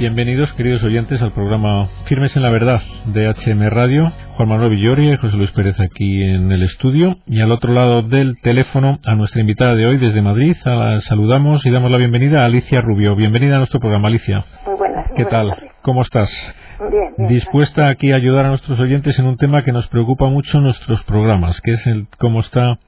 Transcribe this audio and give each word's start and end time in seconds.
Bienvenidos, 0.00 0.50
queridos 0.54 0.82
oyentes, 0.82 1.20
al 1.20 1.34
programa 1.34 1.86
Firmes 2.06 2.34
en 2.34 2.42
la 2.42 2.48
Verdad 2.48 2.80
de 3.12 3.28
HM 3.28 3.68
Radio. 3.68 4.10
Juan 4.34 4.48
Manuel 4.48 4.70
Villoria 4.70 5.12
y 5.12 5.16
José 5.18 5.36
Luis 5.36 5.50
Pérez 5.50 5.78
aquí 5.78 6.22
en 6.22 6.50
el 6.50 6.62
estudio. 6.62 7.18
Y 7.26 7.42
al 7.42 7.52
otro 7.52 7.74
lado 7.74 8.00
del 8.00 8.40
teléfono, 8.40 8.98
a 9.04 9.14
nuestra 9.14 9.42
invitada 9.42 9.74
de 9.74 9.84
hoy 9.84 9.98
desde 9.98 10.22
Madrid, 10.22 10.56
la 10.64 11.00
saludamos 11.00 11.66
y 11.66 11.70
damos 11.70 11.90
la 11.90 11.98
bienvenida 11.98 12.40
a 12.40 12.46
Alicia 12.46 12.80
Rubio. 12.80 13.14
Bienvenida 13.14 13.56
a 13.56 13.58
nuestro 13.58 13.78
programa, 13.78 14.08
Alicia. 14.08 14.42
Muy 14.64 14.78
buenas. 14.78 15.12
¿Qué 15.14 15.26
tal? 15.26 15.54
¿Cómo 15.82 16.00
estás? 16.00 16.30
Bien, 16.90 17.12
bien. 17.18 17.28
Dispuesta 17.28 17.90
aquí 17.90 18.12
a 18.12 18.16
ayudar 18.16 18.46
a 18.46 18.48
nuestros 18.48 18.80
oyentes 18.80 19.18
en 19.18 19.26
un 19.26 19.36
tema 19.36 19.64
que 19.64 19.72
nos 19.72 19.86
preocupa 19.88 20.30
mucho 20.30 20.56
en 20.56 20.64
nuestros 20.64 21.04
programas, 21.04 21.60
que 21.60 21.72
es 21.72 21.86
el 21.86 22.06
cómo 22.18 22.40
está 22.40 22.78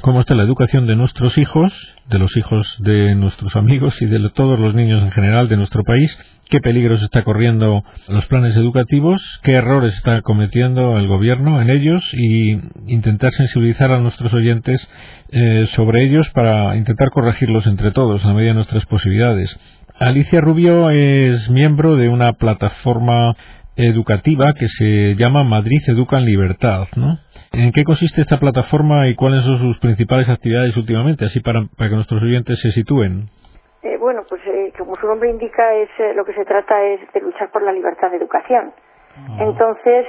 cómo 0.00 0.20
está 0.20 0.34
la 0.34 0.44
educación 0.44 0.86
de 0.86 0.96
nuestros 0.96 1.38
hijos, 1.38 1.72
de 2.08 2.18
los 2.18 2.36
hijos 2.36 2.76
de 2.80 3.14
nuestros 3.14 3.56
amigos 3.56 4.00
y 4.00 4.06
de 4.06 4.30
todos 4.30 4.58
los 4.58 4.74
niños 4.74 5.02
en 5.02 5.10
general 5.10 5.48
de 5.48 5.56
nuestro 5.56 5.82
país, 5.82 6.16
qué 6.48 6.60
peligros 6.60 7.02
está 7.02 7.24
corriendo 7.24 7.82
los 8.08 8.26
planes 8.26 8.56
educativos, 8.56 9.22
qué 9.42 9.52
errores 9.52 9.94
está 9.94 10.22
cometiendo 10.22 10.98
el 10.98 11.08
gobierno 11.08 11.60
en 11.60 11.70
ellos 11.70 12.08
y 12.12 12.58
intentar 12.86 13.32
sensibilizar 13.32 13.90
a 13.90 13.98
nuestros 13.98 14.32
oyentes 14.32 14.88
eh, 15.30 15.66
sobre 15.72 16.04
ellos 16.04 16.28
para 16.30 16.76
intentar 16.76 17.10
corregirlos 17.10 17.66
entre 17.66 17.90
todos 17.90 18.24
a 18.24 18.32
medida 18.32 18.50
de 18.50 18.54
nuestras 18.54 18.86
posibilidades. 18.86 19.58
Alicia 19.98 20.40
Rubio 20.40 20.90
es 20.90 21.50
miembro 21.50 21.96
de 21.96 22.08
una 22.08 22.34
plataforma 22.34 23.34
educativa 23.78 24.52
que 24.58 24.66
se 24.66 25.14
llama 25.14 25.44
Madrid 25.44 25.78
Educa 25.86 26.18
en 26.18 26.24
Libertad, 26.24 26.88
¿no? 26.96 27.18
¿En 27.52 27.70
qué 27.72 27.84
consiste 27.84 28.20
esta 28.20 28.38
plataforma 28.38 29.08
y 29.08 29.14
cuáles 29.14 29.44
son 29.44 29.58
sus 29.58 29.78
principales 29.78 30.28
actividades 30.28 30.76
últimamente, 30.76 31.24
así 31.24 31.40
para, 31.40 31.62
para 31.76 31.90
que 31.90 31.96
nuestros 31.96 32.22
oyentes 32.22 32.60
se 32.60 32.70
sitúen? 32.70 33.30
Eh, 33.82 33.96
bueno, 33.98 34.22
pues 34.28 34.42
eh, 34.46 34.72
como 34.76 34.96
su 34.96 35.06
nombre 35.06 35.30
indica, 35.30 35.74
es 35.74 35.88
eh, 35.98 36.12
lo 36.14 36.24
que 36.24 36.34
se 36.34 36.44
trata 36.44 36.84
es 36.84 37.00
de 37.12 37.20
luchar 37.20 37.50
por 37.50 37.62
la 37.62 37.72
libertad 37.72 38.10
de 38.10 38.16
educación. 38.16 38.72
Entonces, 39.40 40.06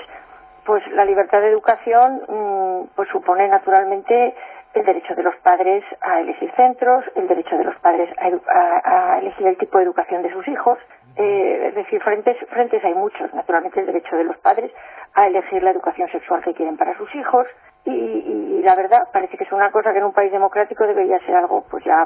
pues 0.65 0.83
la 0.93 1.03
libertad 1.03 1.41
de 1.41 1.49
educación 1.49 2.21
mm, 2.27 2.95
pues 2.95 3.09
supone 3.09 3.47
naturalmente 3.47 4.35
el 4.75 4.85
derecho 4.85 5.15
de 5.15 5.23
los 5.23 5.35
padres 5.37 5.83
a 6.01 6.21
elegir 6.21 6.51
centros, 6.55 7.03
el 7.15 7.27
derecho 7.27 7.57
de 7.57 7.63
los 7.63 7.75
padres 7.77 8.09
a, 8.19 9.13
a 9.15 9.19
elegir 9.19 9.47
el 9.47 9.57
tipo 9.57 9.79
de 9.79 9.85
educación 9.85 10.21
de 10.21 10.31
sus 10.31 10.47
hijos, 10.47 10.77
eh, 11.15 11.67
es 11.67 11.75
decir, 11.75 12.01
frentes, 12.01 12.37
frentes 12.49 12.83
hay 12.83 12.93
muchos. 12.93 13.33
Naturalmente 13.33 13.79
el 13.79 13.85
derecho 13.85 14.15
de 14.15 14.23
los 14.23 14.37
padres 14.37 14.71
a 15.15 15.27
elegir 15.27 15.63
la 15.63 15.71
educación 15.71 16.09
sexual 16.11 16.41
que 16.43 16.53
quieren 16.53 16.77
para 16.77 16.95
sus 16.97 17.13
hijos 17.15 17.47
y, 17.85 17.91
y, 17.91 18.61
la 18.63 18.75
verdad 18.75 19.07
parece 19.11 19.37
que 19.37 19.45
es 19.45 19.51
una 19.51 19.71
cosa 19.71 19.91
que 19.91 19.99
en 19.99 20.03
un 20.03 20.13
país 20.13 20.31
democrático 20.31 20.85
debería 20.85 21.17
ser 21.25 21.35
algo 21.35 21.65
pues 21.71 21.83
ya, 21.85 22.05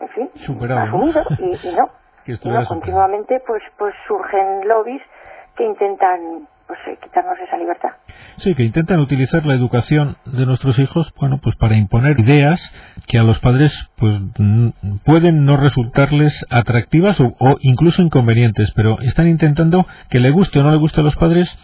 en 0.00 0.08
fin, 0.10 0.30
asumido 0.34 1.22
y, 1.38 1.68
y 1.68 1.74
no. 1.74 1.88
y 2.26 2.48
no 2.48 2.66
continuamente 2.66 3.40
pues 3.46 3.62
pues 3.76 3.94
surgen 4.06 4.68
lobbies 4.68 5.02
que 5.56 5.64
intentan 5.64 6.46
pues 6.66 6.78
eh, 6.86 6.98
quitarnos 7.02 7.38
esa 7.38 7.56
libertad. 7.56 7.90
Sí, 8.38 8.54
que 8.54 8.64
intentan 8.64 9.00
utilizar 9.00 9.44
la 9.46 9.54
educación 9.54 10.16
de 10.24 10.46
nuestros 10.46 10.78
hijos, 10.78 11.12
bueno, 11.18 11.38
pues 11.42 11.56
para 11.56 11.76
imponer 11.76 12.18
ideas 12.18 12.60
que 13.06 13.18
a 13.18 13.22
los 13.22 13.38
padres 13.38 13.72
pues 13.96 14.20
pueden 15.04 15.44
no 15.44 15.56
resultarles 15.56 16.44
atractivas 16.50 17.20
o, 17.20 17.34
incluso 17.60 18.02
inconvenientes, 18.02 18.72
pero 18.74 19.00
están 19.00 19.28
intentando 19.28 19.86
que 20.10 20.20
le 20.20 20.30
guste 20.30 20.60
o 20.60 20.62
no 20.62 20.70
le 20.70 20.78
guste 20.78 21.00
a 21.00 21.04
los 21.04 21.16
padres 21.16 21.56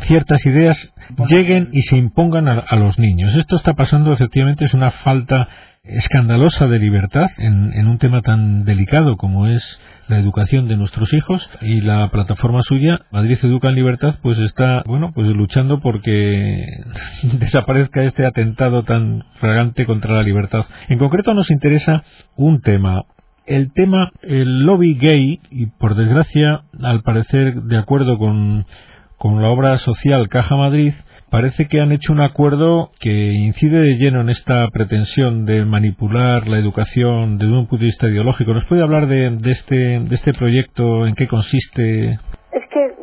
ciertas 0.00 0.44
ideas 0.46 0.92
lleguen 1.28 1.70
y 1.72 1.82
se 1.82 1.96
impongan 1.96 2.48
a, 2.48 2.76
los 2.76 2.98
niños. 2.98 3.34
Esto 3.34 3.56
está 3.56 3.74
pasando, 3.74 4.12
efectivamente, 4.12 4.64
es 4.64 4.74
una 4.74 4.90
falta 4.90 5.48
escandalosa 5.84 6.66
de 6.66 6.78
libertad 6.78 7.26
en 7.38 7.86
un 7.86 7.98
tema 7.98 8.22
tan 8.22 8.64
delicado 8.64 9.16
como 9.16 9.46
es 9.46 9.80
la 10.08 10.18
educación 10.18 10.68
de 10.68 10.76
nuestros 10.76 11.12
hijos 11.12 11.48
y 11.60 11.80
la 11.82 12.08
plataforma 12.10 12.62
suya, 12.62 13.02
Madrid 13.12 13.38
Educa 13.42 13.68
en 13.68 13.74
Libertad, 13.74 14.16
pues 14.22 14.38
está, 14.38 14.82
bueno, 14.86 15.12
pues 15.14 15.28
luchando 15.28 15.80
porque 15.80 16.64
desaparezca 17.38 18.02
este 18.02 18.26
atentado 18.26 18.82
tan 18.82 19.24
fragante 19.38 19.86
contra 19.86 20.14
la 20.14 20.22
libertad. 20.22 20.64
En 20.88 20.98
concreto 20.98 21.34
nos 21.34 21.50
interesa 21.50 22.02
un 22.36 22.60
tema, 22.62 23.02
el 23.46 23.72
tema, 23.72 24.10
el 24.22 24.64
lobby 24.64 24.94
gay, 24.94 25.40
y 25.50 25.66
por 25.66 25.94
desgracia, 25.94 26.62
al 26.82 27.02
parecer, 27.02 27.62
de 27.62 27.76
acuerdo 27.76 28.18
con, 28.18 28.66
con 29.18 29.42
la 29.42 29.48
obra 29.50 29.76
social 29.78 30.28
Caja 30.28 30.56
Madrid, 30.56 30.94
parece 31.28 31.66
que 31.66 31.80
han 31.80 31.92
hecho 31.92 32.12
un 32.12 32.20
acuerdo 32.20 32.90
que 33.00 33.32
incide 33.32 33.80
de 33.80 33.96
lleno 33.96 34.20
en 34.20 34.30
esta 34.30 34.66
pretensión 34.68 35.44
de 35.44 35.64
manipular 35.64 36.46
la 36.46 36.58
educación 36.58 37.36
desde 37.36 37.52
un 37.52 37.66
punto 37.66 37.82
de 37.82 37.86
vista 37.86 38.08
ideológico. 38.08 38.54
¿Nos 38.54 38.64
puede 38.64 38.82
hablar 38.82 39.08
de, 39.08 39.36
este, 39.50 40.00
de 40.00 40.14
este 40.14 40.32
proyecto? 40.32 41.06
¿En 41.06 41.14
qué 41.14 41.26
consiste? 41.26 42.18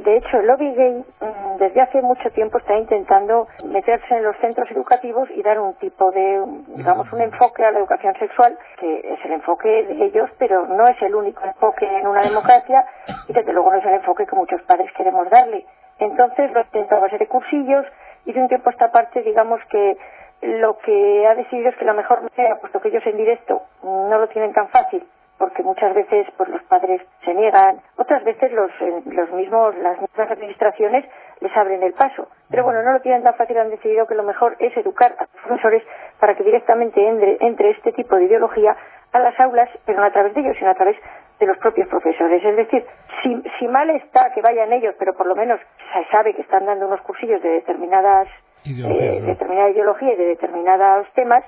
De 0.05 0.17
hecho, 0.17 0.37
el 0.37 0.45
lobby 0.45 0.71
gay 0.75 1.03
mm, 1.19 1.57
desde 1.57 1.81
hace 1.81 2.01
mucho 2.01 2.29
tiempo 2.29 2.59
está 2.59 2.77
intentando 2.77 3.47
meterse 3.63 4.15
en 4.15 4.23
los 4.23 4.37
centros 4.37 4.69
educativos 4.69 5.27
y 5.31 5.41
dar 5.41 5.59
un 5.59 5.73
tipo 5.75 6.11
de, 6.11 6.43
digamos, 6.75 7.11
un 7.11 7.21
enfoque 7.21 7.65
a 7.65 7.71
la 7.71 7.79
educación 7.79 8.13
sexual, 8.19 8.55
que 8.79 8.99
es 8.99 9.25
el 9.25 9.31
enfoque 9.31 9.67
de 9.67 10.05
ellos, 10.05 10.29
pero 10.37 10.67
no 10.67 10.85
es 10.87 11.01
el 11.01 11.15
único 11.15 11.43
enfoque 11.43 11.87
en 11.87 12.05
una 12.05 12.21
democracia 12.21 12.85
y 13.27 13.33
desde 13.33 13.51
luego 13.51 13.71
no 13.71 13.79
es 13.79 13.85
el 13.85 13.95
enfoque 13.95 14.27
que 14.27 14.35
muchos 14.35 14.61
padres 14.61 14.91
queremos 14.95 15.27
darle. 15.31 15.65
Entonces 15.97 16.51
lo 16.51 16.61
intentado 16.61 17.01
a 17.01 17.05
base 17.05 17.17
de 17.17 17.27
cursillos, 17.27 17.85
y 18.25 18.33
de 18.33 18.41
un 18.41 18.47
tiempo 18.47 18.69
a 18.69 18.73
esta 18.73 18.91
parte, 18.91 19.21
digamos 19.21 19.59
que 19.69 19.97
lo 20.41 20.77
que 20.79 21.27
ha 21.27 21.35
decidido 21.35 21.69
es 21.69 21.75
que 21.77 21.85
la 21.85 21.93
mejor 21.93 22.21
manera, 22.21 22.59
puesto 22.59 22.79
que 22.79 22.89
ellos 22.89 23.05
en 23.05 23.17
directo 23.17 23.61
no 23.83 24.17
lo 24.19 24.27
tienen 24.27 24.53
tan 24.53 24.67
fácil, 24.69 25.03
porque 25.37 25.63
muchas 25.63 25.93
veces 25.93 26.27
pues 26.37 26.49
los 26.49 26.63
padres 26.63 27.01
se 27.23 27.33
niegan, 27.33 27.81
otras 27.97 28.23
veces 28.23 28.51
los, 28.51 28.71
eh, 28.81 29.01
los 29.05 29.31
mismos, 29.31 29.75
las 29.77 29.99
mismas 29.99 30.31
administraciones 30.31 31.05
les 31.41 31.55
abren 31.57 31.83
el 31.83 31.93
paso. 31.93 32.27
Pero 32.49 32.63
bueno, 32.63 32.81
no 32.83 32.93
lo 32.93 33.01
tienen 33.01 33.23
tan 33.23 33.35
fácil, 33.35 33.57
han 33.57 33.69
decidido 33.69 34.07
que 34.07 34.15
lo 34.15 34.23
mejor 34.23 34.55
es 34.59 34.75
educar 34.77 35.15
a 35.17 35.23
los 35.23 35.43
profesores 35.43 35.83
para 36.19 36.35
que 36.35 36.43
directamente 36.43 37.05
entre, 37.05 37.37
entre 37.41 37.71
este 37.71 37.91
tipo 37.91 38.15
de 38.15 38.25
ideología 38.25 38.75
a 39.11 39.19
las 39.19 39.39
aulas, 39.39 39.69
pero 39.85 39.99
no 39.99 40.05
a 40.05 40.11
través 40.11 40.33
de 40.33 40.41
ellos, 40.41 40.55
sino 40.57 40.71
a 40.71 40.75
través 40.75 40.97
de 41.39 41.45
los 41.45 41.57
propios 41.57 41.87
profesores. 41.89 42.43
Es 42.43 42.55
decir, 42.55 42.85
si, 43.21 43.43
si 43.59 43.67
mal 43.67 43.89
está 43.89 44.31
que 44.33 44.41
vayan 44.41 44.71
ellos, 44.71 44.95
pero 44.97 45.13
por 45.13 45.27
lo 45.27 45.35
menos 45.35 45.59
se 45.93 46.05
sabe 46.11 46.33
que 46.33 46.41
están 46.41 46.65
dando 46.65 46.87
unos 46.87 47.01
cursillos 47.01 47.41
de 47.41 47.49
determinadas 47.49 48.27
eh, 48.65 49.21
determinada 49.23 49.69
ideología 49.69 50.13
y 50.13 50.15
de 50.15 50.25
determinados 50.25 51.07
temas, 51.13 51.43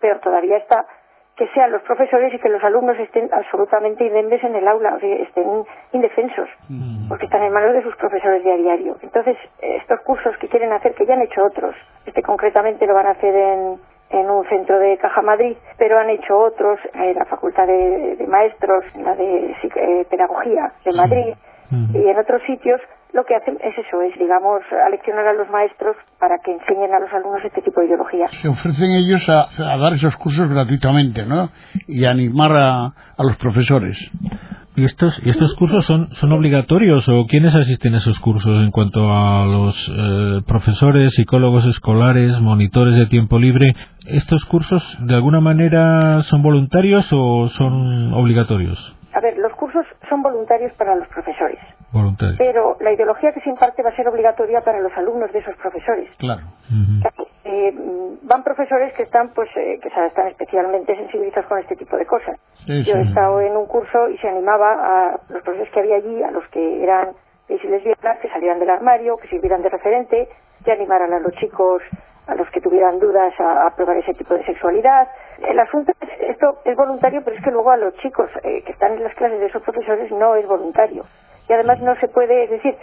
pero 0.00 0.20
todavía 0.20 0.56
está 0.56 0.86
que 1.36 1.48
sean 1.48 1.72
los 1.72 1.82
profesores 1.82 2.32
y 2.34 2.38
que 2.38 2.48
los 2.48 2.62
alumnos 2.62 2.98
estén 2.98 3.30
absolutamente 3.32 4.04
indemnes 4.04 4.42
en 4.44 4.54
el 4.54 4.68
aula, 4.68 4.94
o 4.94 5.00
sea, 5.00 5.14
estén 5.16 5.64
indefensos, 5.92 6.48
mm. 6.68 7.08
porque 7.08 7.24
están 7.24 7.42
en 7.42 7.52
manos 7.52 7.72
de 7.72 7.82
sus 7.82 7.96
profesores 7.96 8.44
de 8.44 8.52
a 8.52 8.56
diario. 8.56 8.96
Entonces, 9.02 9.36
estos 9.60 10.00
cursos 10.00 10.36
que 10.38 10.48
quieren 10.48 10.72
hacer, 10.72 10.94
que 10.94 11.06
ya 11.06 11.14
han 11.14 11.22
hecho 11.22 11.42
otros, 11.44 11.74
este 12.04 12.22
concretamente 12.22 12.86
lo 12.86 12.94
van 12.94 13.06
a 13.06 13.10
hacer 13.10 13.34
en, 13.34 13.78
en 14.10 14.30
un 14.30 14.46
centro 14.48 14.78
de 14.78 14.98
Caja 14.98 15.22
Madrid, 15.22 15.56
pero 15.78 15.98
han 15.98 16.10
hecho 16.10 16.38
otros 16.38 16.78
en 16.92 17.14
la 17.14 17.24
Facultad 17.24 17.66
de, 17.66 18.24
Maestros, 18.28 18.84
en 18.94 19.04
la 19.04 19.14
de 19.14 19.56
eh, 19.74 20.06
Pedagogía 20.10 20.72
de 20.84 20.92
Madrid 20.92 21.34
y 21.94 22.06
en 22.06 22.18
otros 22.18 22.42
sitios. 22.42 22.80
Lo 23.12 23.24
que 23.24 23.34
hacen 23.36 23.58
es 23.62 23.76
eso, 23.76 24.00
es, 24.00 24.18
digamos, 24.18 24.62
aleccionar 24.86 25.26
a 25.26 25.34
los 25.34 25.48
maestros 25.50 25.96
para 26.18 26.38
que 26.38 26.52
enseñen 26.52 26.94
a 26.94 27.00
los 27.00 27.12
alumnos 27.12 27.44
este 27.44 27.60
tipo 27.60 27.80
de 27.80 27.88
ideología. 27.88 28.26
Se 28.40 28.48
ofrecen 28.48 28.90
ellos 28.92 29.28
a, 29.28 29.48
dar 29.76 29.92
esos 29.92 30.16
cursos 30.16 30.48
gratuitamente, 30.48 31.26
¿no? 31.26 31.50
Y 31.86 32.06
animar 32.06 32.52
a, 32.56 32.84
a 32.86 33.24
los 33.24 33.36
profesores. 33.36 33.98
¿Y 34.74 34.86
estos, 34.86 35.20
y 35.22 35.28
estos 35.28 35.54
cursos 35.56 35.84
son, 35.84 36.08
son 36.12 36.32
obligatorios 36.32 37.06
o 37.06 37.26
quiénes 37.26 37.54
asisten 37.54 37.92
a 37.92 37.98
esos 37.98 38.18
cursos 38.20 38.64
en 38.64 38.70
cuanto 38.70 39.12
a 39.12 39.44
los 39.44 39.76
eh, 39.94 40.40
profesores, 40.46 41.12
psicólogos 41.14 41.66
escolares, 41.66 42.40
monitores 42.40 42.96
de 42.96 43.04
tiempo 43.04 43.38
libre? 43.38 43.74
¿Estos 44.06 44.46
cursos 44.46 44.82
de 45.02 45.14
alguna 45.14 45.40
manera 45.40 46.22
son 46.22 46.42
voluntarios 46.42 47.06
o 47.12 47.48
son 47.48 48.14
obligatorios? 48.14 48.96
A 49.12 49.20
ver, 49.20 49.36
los 49.36 49.52
cursos 49.52 49.84
son 50.08 50.22
voluntarios 50.22 50.72
para 50.78 50.96
los 50.96 51.06
profesores. 51.08 51.58
Pero 52.38 52.76
la 52.80 52.92
ideología 52.92 53.32
que 53.32 53.40
se 53.40 53.50
imparte 53.50 53.82
va 53.82 53.90
a 53.90 53.96
ser 53.96 54.08
obligatoria 54.08 54.62
para 54.62 54.80
los 54.80 54.92
alumnos 54.96 55.32
de 55.32 55.40
esos 55.40 55.54
profesores. 55.56 56.08
Claro. 56.16 56.42
Eh, 57.44 57.74
van 58.22 58.42
profesores 58.42 58.94
que 58.94 59.02
están, 59.02 59.30
pues, 59.34 59.48
eh, 59.56 59.78
que 59.82 59.88
están 59.88 60.28
especialmente 60.28 60.96
sensibilizados 60.96 61.46
con 61.46 61.58
este 61.58 61.76
tipo 61.76 61.96
de 61.96 62.06
cosas. 62.06 62.38
Yo 62.66 62.96
he 62.96 63.02
estado 63.02 63.40
en 63.40 63.56
un 63.56 63.66
curso 63.66 64.08
y 64.08 64.16
se 64.18 64.28
animaba 64.28 64.72
a 64.72 65.20
los 65.28 65.42
profesores 65.42 65.72
que 65.72 65.80
había 65.80 65.96
allí, 65.96 66.22
a 66.22 66.30
los 66.30 66.46
que 66.48 66.82
eran 66.82 67.12
gays 67.48 67.62
y 67.64 67.68
lesbianas, 67.68 68.18
que 68.20 68.28
salieran 68.28 68.58
del 68.58 68.70
armario, 68.70 69.16
que 69.16 69.28
sirvieran 69.28 69.62
de 69.62 69.68
referente, 69.68 70.28
que 70.64 70.72
animaran 70.72 71.12
a 71.12 71.18
los 71.18 71.32
chicos 71.34 71.82
a 72.26 72.34
los 72.36 72.48
que 72.50 72.60
tuvieran 72.60 73.00
dudas 73.00 73.34
a, 73.38 73.74
probar 73.74 73.96
ese 73.96 74.14
tipo 74.14 74.34
de 74.34 74.44
sexualidad. 74.44 75.08
El 75.38 75.58
asunto 75.58 75.92
es, 76.00 76.08
esto 76.30 76.60
es 76.64 76.76
voluntario, 76.76 77.22
pero 77.24 77.36
es 77.36 77.42
que 77.42 77.50
luego 77.50 77.70
a 77.70 77.76
los 77.76 77.94
chicos 77.96 78.30
eh, 78.44 78.62
que 78.62 78.72
están 78.72 78.92
en 78.92 79.02
las 79.02 79.14
clases 79.14 79.40
de 79.40 79.46
esos 79.46 79.62
profesores 79.62 80.10
no 80.12 80.36
es 80.36 80.46
voluntario. 80.46 81.04
Y 81.48 81.52
además 81.52 81.80
no 81.80 81.94
se 81.96 82.08
puede, 82.08 82.44
es 82.44 82.50
decir, 82.50 82.76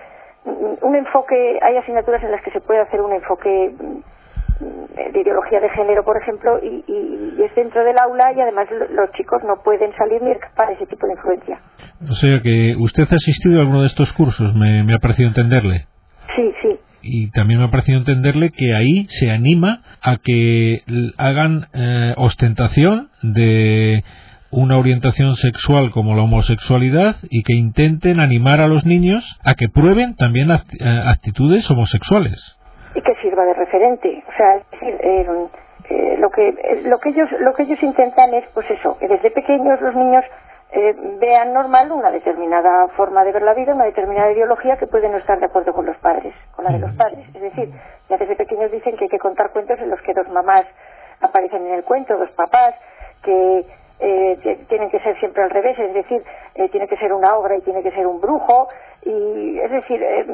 un 0.46 0.96
enfoque, 0.96 1.60
hay 1.62 1.78
asignaturas 1.78 2.24
en 2.24 2.32
las 2.32 2.42
que 2.42 2.52
se 2.52 2.62
puede 2.62 2.82
hacer 2.82 3.02
un 3.02 3.14
enfoque 3.14 3.72
mm, 3.78 5.12
de 5.14 5.22
ideología 5.22 5.60
de 5.60 5.70
género, 5.70 6.04
por 6.04 6.18
ejemplo, 6.18 6.60
y, 6.62 6.84
es 7.42 7.56
dentro 7.56 7.84
del 7.86 7.98
aula 7.98 8.34
y 8.34 8.42
además 8.42 8.68
los 8.92 9.12
chicos 9.14 9.42
no 9.46 9.64
pueden 9.64 9.96
salir 9.96 10.22
ni 10.22 10.32
escapar 10.32 10.72
ese 10.74 10.86
tipo 10.86 11.08
de 11.08 11.14
influencia. 11.14 11.60
O 12.10 12.14
sea 12.14 12.42
que 12.42 12.76
usted 12.78 13.04
ha 13.10 13.16
asistido 13.16 13.60
a 13.60 13.62
alguno 13.62 13.82
de 13.82 13.88
estos 13.88 14.12
cursos, 14.12 14.54
me, 14.56 14.94
ha 14.94 15.00
parecido 15.00 15.30
entenderle. 15.30 15.86
Sí, 16.36 16.54
sí. 16.62 16.80
Y 17.02 17.32
también 17.32 17.62
me 17.62 17.68
ha 17.68 17.72
parecido 17.72 17.98
entenderle 17.98 18.52
que 18.52 18.74
ahí 18.76 19.06
se 19.08 19.32
anima 19.32 19.84
a 20.02 20.18
que 20.18 20.82
hagan 21.18 21.68
eh, 21.74 22.14
ostentación 22.18 23.10
de 23.24 24.04
una 24.52 24.78
orientación 24.78 25.36
sexual 25.36 25.92
como 25.92 26.16
la 26.16 26.24
homosexualidad 26.24 27.16
y 27.30 27.44
que 27.44 27.54
intenten 27.56 28.20
animar 28.20 28.62
a 28.62 28.68
los 28.68 28.86
niños 28.86 29.40
a 29.46 29.54
que 29.54 29.70
prueben 29.70 30.16
también 30.16 30.50
eh, 30.52 30.58
actitudes 31.06 31.70
homosexuales. 31.70 32.58
Y 32.96 33.02
que 33.02 33.14
sirva 33.22 33.46
de 33.46 33.54
referente. 33.54 34.24
O 34.28 34.38
sea 34.38 34.56
es 34.56 34.72
decir 34.72 34.96
eh, 35.02 35.26
eh, 35.90 36.18
lo 36.20 36.30
que 36.30 36.82
lo 36.86 37.00
que 37.00 37.10
ellos 37.10 37.30
lo 37.40 37.54
que 37.54 37.64
ellos 37.64 37.82
intentan 37.84 38.34
es 38.34 38.46
pues 38.54 38.70
eso 38.72 38.98
que 39.00 39.08
desde 39.08 39.32
pequeños 39.32 39.80
los 39.82 39.96
niños 39.96 40.24
vean 41.20 41.52
normal 41.52 41.92
una 41.92 42.12
determinada 42.12 42.90
forma 42.90 43.24
de 43.24 43.32
ver 43.32 43.42
la 43.42 43.56
vida, 43.56 43.74
una 43.74 43.86
determinada 43.86 44.32
ideología 44.32 44.78
que 44.78 44.86
puede 44.86 45.10
no 45.10 45.18
estar 45.18 45.40
de 45.40 45.48
acuerdo 45.48 45.74
con 45.74 45.88
los 45.88 45.98
padres, 45.98 46.32
con 46.56 46.64
la 46.64 46.72
de 46.72 46.78
los 46.78 46.92
padres. 46.94 47.26
Es 47.34 47.42
decir, 47.42 47.72
ya 48.08 48.18
desde 48.18 48.36
pequeños 48.36 48.72
dicen 48.72 48.96
que 48.96 49.06
hay 49.06 49.10
que 49.10 49.18
contar 49.18 49.50
cuentos 49.50 49.80
en 49.80 49.90
los 49.90 50.00
que 50.04 50.14
dos 50.14 50.30
mamás 50.30 50.68
aparecen 51.22 51.66
en 51.66 51.74
el 51.74 51.84
cuento, 51.84 52.16
dos 52.18 52.30
papás, 52.32 52.76
que 53.24 53.66
eh, 54.00 54.66
tienen 54.68 54.90
que 54.90 55.00
ser 55.00 55.18
siempre 55.20 55.44
al 55.44 55.50
revés, 55.50 55.78
es 55.78 55.94
decir, 55.94 56.24
eh, 56.56 56.70
tiene 56.70 56.88
que 56.88 56.98
ser 56.98 57.14
una 57.14 57.36
obra 57.36 57.58
y 57.58 57.62
tiene 57.62 57.84
que 57.84 57.92
ser 57.92 58.08
un 58.08 58.22
brujo, 58.22 58.70
y 59.04 59.60
es 59.60 59.72
decir, 59.72 60.02
eh, 60.02 60.26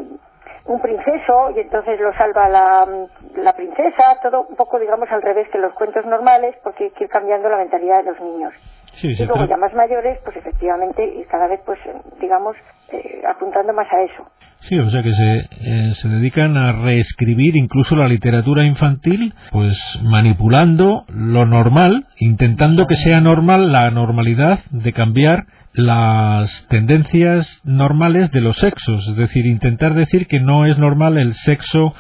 un 0.66 0.82
princeso 0.82 1.52
y 1.56 1.60
entonces 1.60 2.00
lo 2.00 2.14
salva 2.14 2.50
la, 2.50 2.88
la, 3.36 3.54
princesa, 3.54 4.20
todo 4.22 4.48
un 4.50 4.56
poco 4.56 4.80
digamos 4.80 5.12
al 5.12 5.22
revés 5.22 5.48
que 5.50 5.60
los 5.60 5.74
cuentos 5.74 6.06
normales 6.06 6.56
porque 6.64 6.86
hay 6.86 6.92
que 6.92 7.04
ir 7.04 7.10
cambiando 7.10 7.50
la 7.50 7.58
mentalidad 7.58 8.04
de 8.04 8.12
los 8.12 8.20
niños. 8.20 8.54
Y 9.02 9.16
luego 9.16 9.46
ya 9.46 9.58
más 9.58 9.74
mayores, 9.74 10.20
pues 10.24 10.38
efectivamente, 10.38 11.04
y 11.06 11.24
cada 11.26 11.48
vez 11.48 11.60
pues 11.66 11.80
digamos 12.20 12.56
eh, 12.92 13.22
apuntando 13.28 13.74
más 13.74 13.88
a 13.92 14.02
eso. 14.04 14.32
Sí, 14.62 14.80
o 14.80 14.90
sea 14.90 15.04
que 15.04 15.14
se, 15.14 15.38
eh, 15.38 15.94
se 15.94 16.10
dedican 16.10 16.58
a 16.58 16.72
reescribir 16.72 17.56
incluso 17.56 17.96
la 17.96 18.08
literatura 18.08 18.64
infantil, 18.64 19.34
pues 19.52 19.78
manipulando 20.04 21.06
lo 21.10 21.46
normal, 21.46 22.08
intentando 22.18 22.88
que 22.88 22.96
sea 22.96 23.22
normal 23.22 23.72
la 23.72 23.92
normalidad 23.92 24.60
de 24.72 24.92
cambiar 24.92 25.46
las 25.74 26.68
tendencias 26.70 27.62
normales 27.66 28.32
de 28.32 28.42
los 28.42 28.56
sexos, 28.56 29.08
es 29.08 29.16
decir, 29.16 29.46
intentar 29.46 29.94
decir 29.94 30.26
que 30.26 30.40
no 30.40 30.66
es 30.66 30.78
normal 30.78 31.18
el 31.18 31.34
sexo 31.34 31.94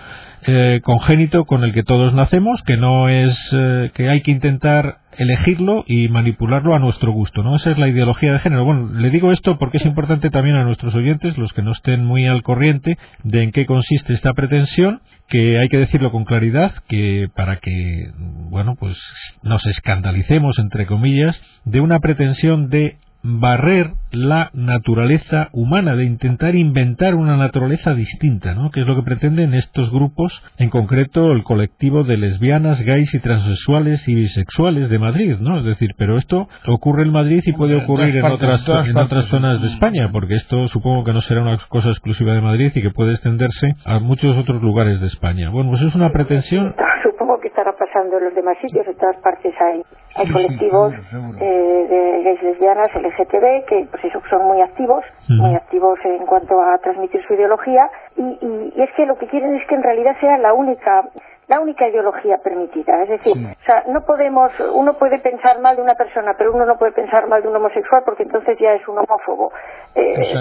eh, 0.48 0.82
congénito 0.84 1.46
con 1.46 1.64
el 1.64 1.74
que 1.74 1.84
todos 1.84 2.14
nacemos, 2.14 2.62
que 2.64 2.78
no 2.78 3.10
es 3.10 3.38
eh, 3.54 3.92
que 3.94 4.10
hay 4.10 4.22
que 4.22 4.32
intentar 4.32 5.00
elegirlo 5.18 5.84
y 5.88 6.10
manipularlo 6.10 6.76
a 6.76 6.80
nuestro 6.80 7.12
gusto, 7.12 7.44
¿no? 7.44 7.56
Esa 7.56 7.72
es 7.72 7.78
la 7.78 7.88
ideología 7.88 8.34
de 8.34 8.40
género. 8.40 8.66
Bueno, 8.66 8.92
le 8.94 9.10
digo 9.10 9.32
esto 9.32 9.58
porque 9.58 9.78
es 9.78 9.86
importante 9.86 10.30
también 10.30 10.56
a 10.56 10.64
nuestros 10.64 10.94
oyentes, 10.96 11.38
los 11.38 11.54
que 11.54 11.62
no 11.62 11.72
estén 11.72 12.04
muy 12.04 12.28
al 12.28 12.44
corriente 12.44 12.98
de 13.24 13.44
en 13.44 13.52
qué 13.52 13.66
consiste 13.66 14.14
esta 14.14 14.34
pretensión, 14.34 15.02
que 15.28 15.58
hay 15.58 15.70
que 15.70 15.78
decirlo 15.78 16.12
con 16.12 16.26
claridad, 16.26 16.74
que 16.88 17.28
para 17.36 17.58
que, 17.58 18.12
bueno, 18.50 18.76
pues 18.80 18.98
nos 19.44 19.66
escandalicemos 19.66 20.60
entre 20.60 20.86
comillas 20.86 21.42
de 21.64 21.82
una 21.82 22.00
pretensión 22.00 22.70
de 22.70 22.98
barrer 23.26 23.94
la 24.12 24.52
naturaleza 24.54 25.50
humana, 25.52 25.96
de 25.96 26.06
intentar 26.06 26.56
inventar 26.56 27.16
una 27.16 27.38
naturaleza 27.38 27.94
distinta, 27.94 28.54
¿no? 28.54 28.70
que 28.70 28.82
es 28.82 28.88
lo 28.88 28.96
que 28.96 29.02
pretenden 29.02 29.54
estos 29.54 29.92
grupos, 29.92 30.44
en 30.58 30.70
concreto 30.70 31.32
el 31.32 31.44
colectivo 31.44 32.04
de 32.04 32.18
lesbianas, 32.18 32.84
gays 32.86 33.14
y 33.16 33.20
transexuales 33.20 34.08
y 34.08 34.16
bisexuales 34.16 34.90
de 34.90 35.00
Madrid, 35.00 35.38
¿no? 35.40 35.58
Es 35.60 35.66
decir, 35.66 35.92
pero 35.98 36.18
esto 36.18 36.48
ocurre 36.68 37.04
en 37.04 37.12
Madrid 37.12 37.42
y 37.46 37.54
puede 37.54 37.76
ocurrir 37.76 38.16
en 38.18 38.26
otras, 38.26 38.64
en 38.88 38.98
otras 38.98 39.26
zonas 39.26 39.62
de 39.62 39.68
España, 39.68 40.10
porque 40.12 40.36
esto 40.36 40.68
supongo 40.68 41.04
que 41.04 41.14
no 41.14 41.22
será 41.22 41.42
una 41.42 41.58
cosa 41.68 41.90
exclusiva 41.90 42.34
de 42.34 42.42
Madrid 42.42 42.72
y 42.76 42.82
que 42.82 42.92
puede 42.92 43.12
extenderse 43.12 43.74
a 43.86 44.00
muchos 44.00 44.38
otros 44.38 44.62
lugares 44.62 45.02
de 45.02 45.08
España. 45.08 45.50
Bueno, 45.50 45.72
pues 45.72 45.82
es 45.82 45.96
una 45.96 46.12
pretensión 46.12 46.76
supongo 47.04 47.40
que 47.40 47.48
estará 47.48 47.74
pasando 47.78 48.18
en 48.18 48.26
los 48.26 48.36
demás 48.36 48.58
sitios, 48.62 48.86
en 48.88 48.98
todas 48.98 49.18
partes 49.18 49.54
hay, 49.60 49.84
hay 50.16 50.32
colectivos 50.32 50.94
eh, 51.42 51.88
de 51.90 52.24
gays 52.24 52.42
lesbianas, 52.42 52.90
LGTB, 52.96 53.66
que 53.66 53.88
pues 53.92 54.06
eso, 54.06 54.22
son 54.30 54.48
muy 54.48 54.62
activos, 54.62 55.04
muy 55.28 55.54
activos 55.56 56.00
en 56.06 56.26
cuanto 56.26 56.62
a 56.62 56.78
transmitir 56.78 57.22
su 57.28 57.34
ideología, 57.34 57.90
y, 58.16 58.72
y 58.76 58.82
es 58.82 58.90
que 58.96 59.06
lo 59.06 59.18
que 59.18 59.28
quieren 59.28 59.56
es 59.56 59.68
que 59.68 59.76
en 59.76 59.84
realidad 59.84 60.16
sea 60.22 60.38
la 60.38 60.54
única 60.54 61.04
la 61.48 61.60
única 61.60 61.88
ideología 61.88 62.38
permitida. 62.40 63.04
Es 63.04 63.10
decir, 63.10 63.34
o 63.34 63.66
sea, 63.66 63.84
no 63.88 64.02
podemos, 64.02 64.52
uno 64.74 64.94
puede 64.98 65.20
pensar 65.20 65.60
mal 65.60 65.76
de 65.76 65.82
una 65.82 65.96
persona, 65.96 66.34
pero 66.38 66.52
uno 66.52 66.66
no 66.66 66.78
puede 66.78 66.92
pensar 66.94 67.28
mal 67.28 67.42
de 67.42 67.48
un 67.48 67.56
homosexual 67.56 68.04
porque 68.04 68.24
entonces 68.24 68.58
ya 68.60 68.74
es 68.74 68.88
un 68.88 68.98
homófobo. 68.98 69.52
Eh, 69.94 70.34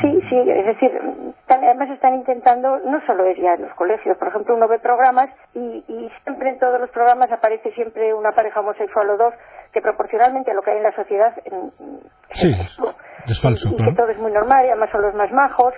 sí, 0.00 0.20
sí, 0.28 0.36
es 0.36 0.66
decir, 0.66 0.90
además 1.48 1.90
están 1.90 2.14
intentando, 2.14 2.78
no 2.78 3.00
solo 3.06 3.24
es 3.24 3.38
ya 3.38 3.54
en 3.54 3.62
los 3.62 3.74
colegios, 3.74 4.16
por 4.18 4.28
ejemplo, 4.28 4.54
uno 4.54 4.68
ve 4.68 4.78
programas 4.78 5.30
y, 5.54 5.84
y 5.88 6.10
siempre 6.24 6.50
en 6.50 6.58
todos 6.58 6.80
los 6.80 6.90
programas 6.90 7.32
aparece 7.32 7.72
siempre 7.72 8.12
una 8.14 8.32
pareja 8.32 8.60
homosexual 8.60 9.08
o 9.10 9.16
dos 9.20 9.34
que 9.72 9.80
proporcionalmente 9.80 10.50
a 10.50 10.54
lo 10.54 10.62
que 10.62 10.72
hay 10.72 10.78
en 10.78 10.82
la 10.82 10.96
sociedad 10.96 11.32
sí, 12.32 12.56
es, 13.26 13.40
falso. 13.40 13.68
Y, 13.68 13.76
que 13.76 13.92
todo 13.92 14.08
es 14.08 14.18
muy 14.18 14.32
normal 14.32 14.64
y 14.64 14.68
además 14.70 14.90
son 14.90 15.02
los 15.02 15.14
más 15.14 15.30
majos. 15.30 15.74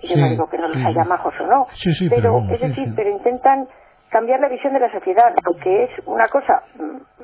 Y 0.00 0.08
yo 0.08 0.16
no 0.16 0.28
digo 0.28 0.48
que 0.48 0.58
no 0.58 0.68
los 0.68 0.84
haya 0.84 1.04
majos 1.04 1.34
o 1.40 1.46
no, 1.46 1.66
pero, 2.10 2.42
es 2.50 2.60
decir, 2.60 2.92
pero 2.94 3.10
intentan 3.10 3.68
cambiar 4.10 4.38
la 4.38 4.48
visión 4.48 4.72
de 4.72 4.80
la 4.80 4.92
sociedad, 4.92 5.34
lo 5.44 5.56
que 5.56 5.84
es 5.84 5.90
una 6.06 6.28
cosa 6.28 6.62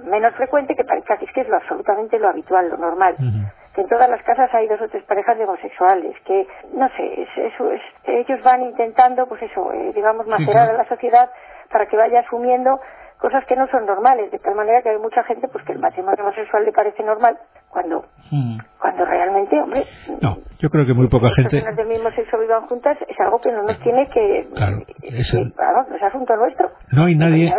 menos 0.04 0.34
frecuente 0.34 0.74
que 0.74 0.84
parezca 0.84 1.18
que 1.18 1.26
es 1.26 1.32
que 1.32 1.42
es 1.42 1.48
lo 1.48 1.56
absolutamente 1.56 2.18
lo 2.18 2.28
habitual, 2.28 2.68
lo 2.68 2.76
normal. 2.76 3.16
Que 3.74 3.82
en 3.82 3.88
todas 3.88 4.10
las 4.10 4.20
casas 4.22 4.52
hay 4.52 4.66
dos 4.66 4.80
o 4.80 4.88
tres 4.88 5.04
parejas 5.04 5.38
de 5.38 5.44
homosexuales, 5.44 6.16
que, 6.24 6.48
no 6.74 6.88
sé, 6.96 7.22
eso 7.22 7.70
es, 7.70 7.80
ellos 8.04 8.42
van 8.42 8.62
intentando, 8.62 9.26
pues 9.28 9.42
eso, 9.42 9.72
eh, 9.72 9.92
digamos, 9.94 10.26
macerar 10.26 10.70
a 10.70 10.72
la 10.72 10.88
sociedad 10.88 11.30
para 11.70 11.86
que 11.86 11.96
vaya 11.96 12.20
asumiendo 12.20 12.80
cosas 13.20 13.44
que 13.46 13.54
no 13.54 13.66
son 13.68 13.86
normales, 13.86 14.30
de 14.30 14.38
tal 14.38 14.54
manera 14.54 14.82
que 14.82 14.90
hay 14.90 14.98
mucha 14.98 15.22
gente 15.24 15.46
pues 15.48 15.64
que 15.64 15.72
el 15.72 15.78
matrimonio 15.78 16.24
homosexual 16.24 16.64
le 16.64 16.72
parece 16.72 17.02
normal 17.02 17.36
cuando 17.68 18.04
mm. 18.30 18.58
cuando 18.80 19.04
realmente, 19.04 19.60
hombre, 19.60 19.84
no, 20.20 20.38
yo 20.58 20.70
creo 20.70 20.86
que 20.86 20.94
muy 20.94 21.08
poca 21.08 21.28
gente 21.36 21.50
personas 21.50 21.76
del 21.76 21.88
mismo 21.88 22.10
sexo 22.12 22.38
vivan 22.38 22.66
juntas 22.66 22.96
es 23.06 23.20
algo 23.20 23.38
que 23.38 23.52
no 23.52 23.62
nos 23.62 23.78
tiene 23.80 24.08
que 24.08 24.48
claro, 24.54 24.78
es, 25.02 25.34
no 25.34 25.96
es 25.96 26.02
asunto 26.02 26.36
nuestro. 26.36 26.70
No 26.92 27.04
hay 27.04 27.14
nadie 27.14 27.52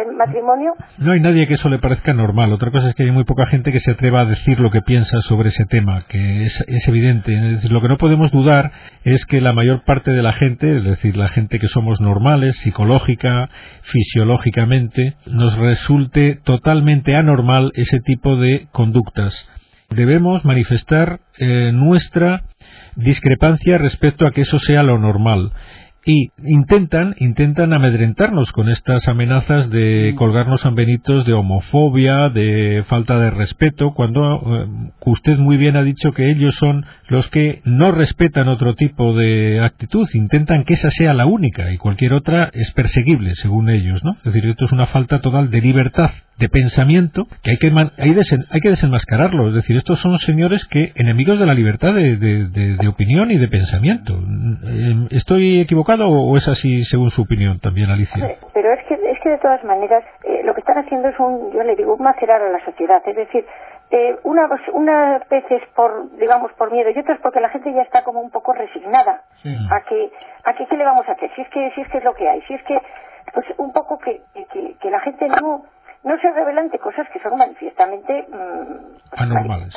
No 0.97 1.11
hay 1.11 1.19
nadie 1.19 1.47
que 1.47 1.55
eso 1.55 1.69
le 1.69 1.79
parezca 1.79 2.13
normal. 2.13 2.51
Otra 2.53 2.71
cosa 2.71 2.89
es 2.89 2.95
que 2.95 3.03
hay 3.03 3.11
muy 3.11 3.23
poca 3.23 3.47
gente 3.47 3.71
que 3.71 3.79
se 3.79 3.91
atreva 3.91 4.21
a 4.21 4.25
decir 4.25 4.59
lo 4.59 4.71
que 4.71 4.81
piensa 4.81 5.21
sobre 5.21 5.49
ese 5.49 5.65
tema, 5.65 6.03
que 6.07 6.43
es, 6.43 6.63
es 6.67 6.87
evidente. 6.87 7.59
lo 7.69 7.81
que 7.81 7.87
no 7.87 7.97
podemos 7.97 8.31
dudar 8.31 8.71
es 9.03 9.25
que 9.25 9.41
la 9.41 9.53
mayor 9.53 9.83
parte 9.83 10.11
de 10.11 10.21
la 10.21 10.33
gente, 10.33 10.77
es 10.77 10.83
decir, 10.83 11.17
la 11.17 11.27
gente 11.27 11.59
que 11.59 11.67
somos 11.67 12.01
normales, 12.01 12.57
psicológica, 12.57 13.49
fisiológicamente, 13.81 15.15
nos 15.25 15.57
resulte 15.57 16.39
totalmente 16.43 17.15
anormal 17.15 17.71
ese 17.75 17.99
tipo 17.99 18.35
de 18.35 18.67
conductas. 18.71 19.49
Debemos 19.89 20.45
manifestar 20.45 21.19
eh, 21.37 21.71
nuestra 21.73 22.43
discrepancia 22.95 23.77
respecto 23.77 24.25
a 24.25 24.31
que 24.31 24.41
eso 24.41 24.57
sea 24.59 24.83
lo 24.83 24.97
normal 24.97 25.51
y 26.05 26.31
intentan 26.43 27.15
intentan 27.19 27.73
amedrentarnos 27.73 28.51
con 28.51 28.69
estas 28.69 29.07
amenazas 29.07 29.69
de 29.69 30.11
mm. 30.13 30.15
colgarnos 30.15 30.61
benitos 30.73 31.25
de 31.25 31.33
homofobia, 31.33 32.29
de 32.29 32.83
falta 32.87 33.19
de 33.19 33.29
respeto, 33.29 33.93
cuando 33.93 34.21
eh, 34.35 34.91
usted 35.05 35.37
muy 35.37 35.57
bien 35.57 35.75
ha 35.75 35.83
dicho 35.83 36.11
que 36.11 36.31
ellos 36.31 36.55
son 36.55 36.85
los 37.07 37.29
que 37.29 37.61
no 37.65 37.91
respetan 37.91 38.47
otro 38.47 38.75
tipo 38.75 39.13
de 39.15 39.59
actitud, 39.63 40.07
intentan 40.13 40.63
que 40.63 40.73
esa 40.73 40.89
sea 40.89 41.13
la 41.13 41.25
única 41.25 41.71
y 41.71 41.77
cualquier 41.77 42.13
otra 42.13 42.49
es 42.53 42.71
perseguible 42.71 43.35
según 43.35 43.69
ellos, 43.69 44.03
¿no? 44.03 44.17
Es 44.23 44.33
decir, 44.33 44.45
esto 44.49 44.65
es 44.65 44.71
una 44.71 44.87
falta 44.87 45.19
total 45.19 45.49
de 45.49 45.61
libertad 45.61 46.11
de 46.41 46.49
pensamiento 46.49 47.27
que 47.43 47.51
hay 47.51 47.57
que, 47.57 47.67
hay, 47.67 48.15
hay 48.49 48.61
que 48.61 48.69
desenmascararlo. 48.69 49.49
Es 49.49 49.53
decir, 49.53 49.77
estos 49.77 49.99
son 49.99 50.17
señores 50.17 50.65
que 50.65 50.91
enemigos 50.95 51.39
de 51.39 51.45
la 51.45 51.53
libertad 51.53 51.93
de, 51.93 52.17
de, 52.17 52.87
opinión 52.87 53.29
y 53.29 53.37
de 53.37 53.47
pensamiento. 53.47 54.19
Eh, 54.63 55.07
¿Estoy 55.11 55.59
equivocado 55.59 55.90
o 55.99 56.37
es 56.37 56.47
así 56.47 56.83
según 56.85 57.09
su 57.09 57.23
opinión 57.23 57.59
también, 57.59 57.89
Alicia? 57.89 58.37
Pero 58.53 58.73
es 58.73 58.85
que, 58.85 58.93
es 58.93 59.19
que 59.21 59.29
de 59.29 59.37
todas 59.39 59.63
maneras 59.63 60.03
eh, 60.23 60.41
lo 60.43 60.53
que 60.53 60.61
están 60.61 60.77
haciendo 60.77 61.09
es 61.09 61.19
un, 61.19 61.51
yo 61.51 61.63
le 61.63 61.75
digo, 61.75 61.95
un 61.95 62.03
macerar 62.03 62.41
a 62.41 62.49
la 62.49 62.63
sociedad. 62.63 63.01
Es 63.05 63.15
decir, 63.15 63.45
eh, 63.91 64.15
una, 64.23 64.47
unas 64.73 65.27
veces 65.27 65.61
por, 65.75 66.11
digamos, 66.17 66.51
por 66.53 66.71
miedo 66.71 66.89
y 66.89 66.99
otras 66.99 67.19
porque 67.21 67.41
la 67.41 67.49
gente 67.49 67.73
ya 67.73 67.81
está 67.81 68.03
como 68.03 68.21
un 68.21 68.31
poco 68.31 68.53
resignada 68.53 69.23
a 69.69 69.81
que, 69.81 70.11
a 70.45 70.53
que 70.53 70.65
qué 70.65 70.77
le 70.77 70.85
vamos 70.85 71.07
a 71.09 71.11
hacer, 71.11 71.29
si 71.35 71.41
es 71.41 71.49
que, 71.49 71.71
si 71.75 71.81
es 71.81 71.89
que 71.89 71.97
es 71.97 72.03
lo 72.03 72.13
que 72.13 72.29
hay, 72.29 72.41
si 72.43 72.53
es 72.53 72.63
que, 72.63 72.79
pues 73.33 73.45
un 73.57 73.73
poco 73.73 73.97
que, 73.97 74.21
que, 74.53 74.75
que 74.79 74.89
la 74.89 74.99
gente 75.01 75.27
no, 75.27 75.65
no 76.03 76.17
se 76.19 76.31
revelan 76.31 76.69
de 76.69 76.79
cosas 76.79 77.07
que 77.09 77.19
son 77.19 77.37
manifiestamente, 77.37 78.27
mm, 78.29 79.21
Anormales. 79.21 79.73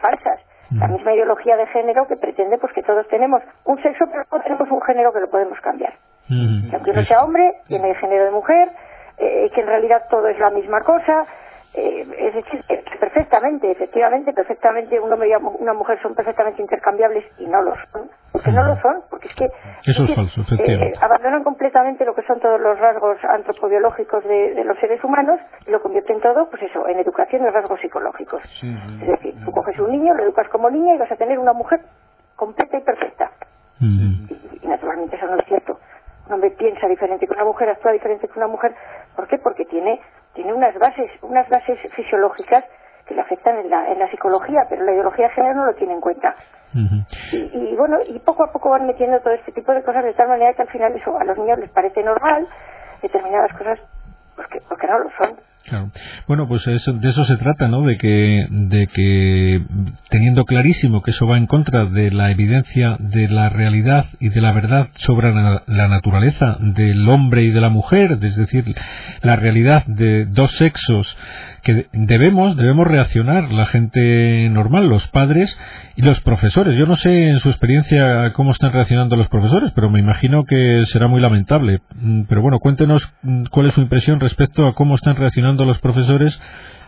falsas. 0.00 0.40
La 0.78 0.86
misma 0.86 1.12
ideología 1.14 1.56
de 1.56 1.66
género 1.66 2.06
que 2.06 2.16
pretende 2.16 2.56
pues 2.58 2.72
que 2.72 2.82
todos 2.82 3.06
tenemos 3.08 3.42
un 3.64 3.82
sexo, 3.82 4.04
pero 4.10 4.24
no 4.30 4.40
tenemos 4.40 4.70
un 4.70 4.80
género 4.82 5.12
que 5.12 5.20
lo 5.20 5.28
podemos 5.28 5.60
cambiar. 5.60 5.94
Mm. 6.28 6.72
aunque 6.72 6.92
uno 6.92 7.02
sea 7.04 7.24
hombre, 7.24 7.54
tiene 7.66 7.90
el 7.90 7.96
género 7.96 8.24
de 8.26 8.30
mujer, 8.30 8.70
eh, 9.18 9.50
que 9.52 9.60
en 9.62 9.66
realidad 9.66 10.04
todo 10.08 10.28
es 10.28 10.38
la 10.38 10.50
misma 10.50 10.80
cosa. 10.82 11.26
Eh, 11.74 12.06
es 12.18 12.34
decir, 12.34 12.64
que 12.68 12.84
perfectamente, 12.98 13.70
efectivamente, 13.70 14.32
perfectamente 14.32 14.98
un 14.98 15.12
hombre 15.12 15.28
y 15.28 15.34
una 15.34 15.72
mujer 15.72 16.00
son 16.02 16.14
perfectamente 16.14 16.62
intercambiables 16.62 17.24
y 17.38 17.46
no 17.46 17.62
lo 17.62 17.74
son. 17.92 18.10
Porque 18.42 18.56
no 18.56 18.64
lo 18.64 18.80
son, 18.80 19.02
porque 19.10 19.28
es 19.28 19.34
que... 19.34 19.44
Eso 19.86 20.04
es, 20.04 20.14
falso, 20.14 20.40
efectivamente. 20.40 20.98
abandonan 21.00 21.44
completamente 21.44 22.04
lo 22.04 22.14
que 22.14 22.22
son 22.22 22.40
todos 22.40 22.60
los 22.60 22.78
rasgos 22.78 23.18
antropobiológicos 23.24 24.24
de, 24.24 24.64
los 24.64 24.78
seres 24.78 25.02
humanos 25.04 25.40
y 25.66 25.70
lo 25.70 25.80
convierten 25.80 26.20
todo, 26.20 26.48
pues 26.50 26.62
eso, 26.62 26.86
en 26.88 26.98
educación 26.98 27.42
y 27.44 27.50
rasgos 27.50 27.80
psicológicos. 27.80 28.42
es 28.62 29.08
decir, 29.08 29.34
tú 29.44 29.52
coges 29.52 29.78
un 29.78 29.90
niño, 29.90 30.14
lo 30.14 30.24
educas 30.24 30.48
como 30.48 30.70
niña 30.70 30.94
y 30.94 30.98
vas 30.98 31.10
a 31.12 31.16
tener 31.16 31.38
una 31.38 31.52
mujer 31.52 31.80
completa 32.36 32.78
y 32.78 32.82
perfecta. 32.82 33.30
y 33.80 34.66
naturalmente 34.66 35.16
eso 35.16 35.26
no 35.26 35.36
es 35.36 35.46
cierto 35.46 35.78
un 36.30 36.34
hombre 36.34 36.50
piensa 36.52 36.86
diferente 36.86 37.26
que 37.26 37.32
una 37.32 37.44
mujer, 37.44 37.68
actúa 37.68 37.90
diferente 37.90 38.28
que 38.28 38.38
una 38.38 38.46
mujer. 38.46 38.72
¿Por 39.16 39.26
qué? 39.26 39.38
Porque 39.38 39.64
tiene, 39.64 40.00
tiene 40.32 40.54
unas 40.54 40.78
bases, 40.78 41.10
unas 41.22 41.48
bases 41.48 41.76
fisiológicas 41.96 42.64
que 43.06 43.14
le 43.14 43.20
afectan 43.20 43.58
en 43.58 43.68
la, 43.68 43.90
en 43.90 43.98
la 43.98 44.08
psicología, 44.10 44.66
pero 44.68 44.84
la 44.84 44.92
ideología 44.92 45.26
de 45.26 45.34
género 45.34 45.54
no 45.56 45.66
lo 45.66 45.74
tiene 45.74 45.94
en 45.94 46.00
cuenta. 46.00 46.36
Y, 46.74 47.76
bueno, 47.76 47.98
y 48.08 48.18
poco 48.20 48.44
a 48.44 48.52
poco 48.52 48.70
van 48.70 48.86
metiendo 48.86 49.20
todo 49.20 49.32
este 49.34 49.52
tipo 49.52 49.72
de 49.72 49.82
cosas 49.82 50.04
de 50.04 50.14
tal 50.14 50.28
manera 50.28 50.54
que 50.54 50.62
al 50.62 50.68
final 50.68 50.92
eso 50.94 51.18
a 51.18 51.24
los 51.24 51.36
niños 51.38 51.58
les 51.58 51.70
parece 51.70 52.02
normal, 52.02 52.46
determinadas 53.02 53.52
cosas, 53.52 53.78
porque, 54.36 54.60
porque 54.68 54.86
no 54.86 54.98
lo 54.98 55.10
son. 55.18 55.50
Bueno, 56.26 56.48
pues 56.48 56.64
de 56.64 56.76
eso 56.76 57.24
se 57.24 57.36
trata, 57.36 57.68
¿no? 57.68 57.82
De 57.82 57.96
que, 57.96 58.46
de 58.50 58.86
que 58.86 59.62
teniendo 60.08 60.44
clarísimo 60.44 61.02
que 61.02 61.12
eso 61.12 61.26
va 61.26 61.36
en 61.36 61.46
contra 61.46 61.84
de 61.84 62.10
la 62.10 62.30
evidencia 62.30 62.96
de 62.98 63.28
la 63.28 63.48
realidad 63.48 64.06
y 64.18 64.30
de 64.30 64.40
la 64.40 64.52
verdad 64.52 64.88
sobre 64.94 65.32
la, 65.32 65.88
naturaleza 65.88 66.56
del 66.60 67.08
hombre 67.08 67.42
y 67.42 67.50
de 67.50 67.60
la 67.60 67.68
mujer, 67.68 68.18
es 68.20 68.36
decir, 68.36 68.74
la 69.22 69.36
realidad 69.36 69.84
de 69.86 70.24
dos 70.24 70.52
sexos 70.56 71.16
que 71.62 71.86
debemos 71.92 72.56
debemos 72.56 72.86
reaccionar 72.86 73.50
la 73.52 73.66
gente 73.66 74.48
normal, 74.50 74.88
los 74.88 75.06
padres 75.08 75.58
y 75.96 76.02
los 76.02 76.20
profesores. 76.20 76.76
Yo 76.78 76.86
no 76.86 76.96
sé 76.96 77.28
en 77.28 77.38
su 77.38 77.48
experiencia 77.48 78.32
cómo 78.34 78.50
están 78.50 78.72
reaccionando 78.72 79.16
los 79.16 79.28
profesores, 79.28 79.72
pero 79.74 79.90
me 79.90 80.00
imagino 80.00 80.44
que 80.44 80.84
será 80.86 81.08
muy 81.08 81.20
lamentable. 81.20 81.80
Mm, 81.94 82.22
pero 82.28 82.42
bueno, 82.42 82.58
cuéntenos 82.58 83.02
mm, 83.22 83.44
cuál 83.50 83.66
es 83.66 83.74
su 83.74 83.80
impresión 83.80 84.20
respecto 84.20 84.66
a 84.66 84.74
cómo 84.74 84.94
están 84.94 85.16
reaccionando 85.16 85.64
los 85.64 85.78
profesores 85.80 86.40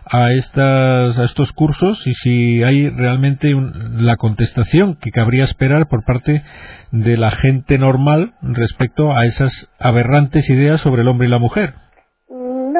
a, 0.05 0.33
estas, 0.33 1.17
a 1.17 1.23
estos 1.23 1.51
cursos 1.53 2.05
y 2.07 2.13
si 2.13 2.63
hay 2.63 2.89
realmente 2.89 3.53
la 3.95 4.17
contestación 4.17 4.95
que 4.95 5.11
cabría 5.11 5.43
esperar 5.43 5.87
por 5.87 6.03
parte 6.03 6.43
de 6.91 7.17
la 7.17 7.31
gente 7.31 7.77
normal 7.77 8.33
respecto 8.41 9.15
a 9.15 9.25
esas 9.25 9.69
aberrantes 9.79 10.49
ideas 10.49 10.81
sobre 10.81 11.03
el 11.03 11.07
hombre 11.07 11.27
y 11.27 11.31
la 11.31 11.39
mujer. 11.39 11.75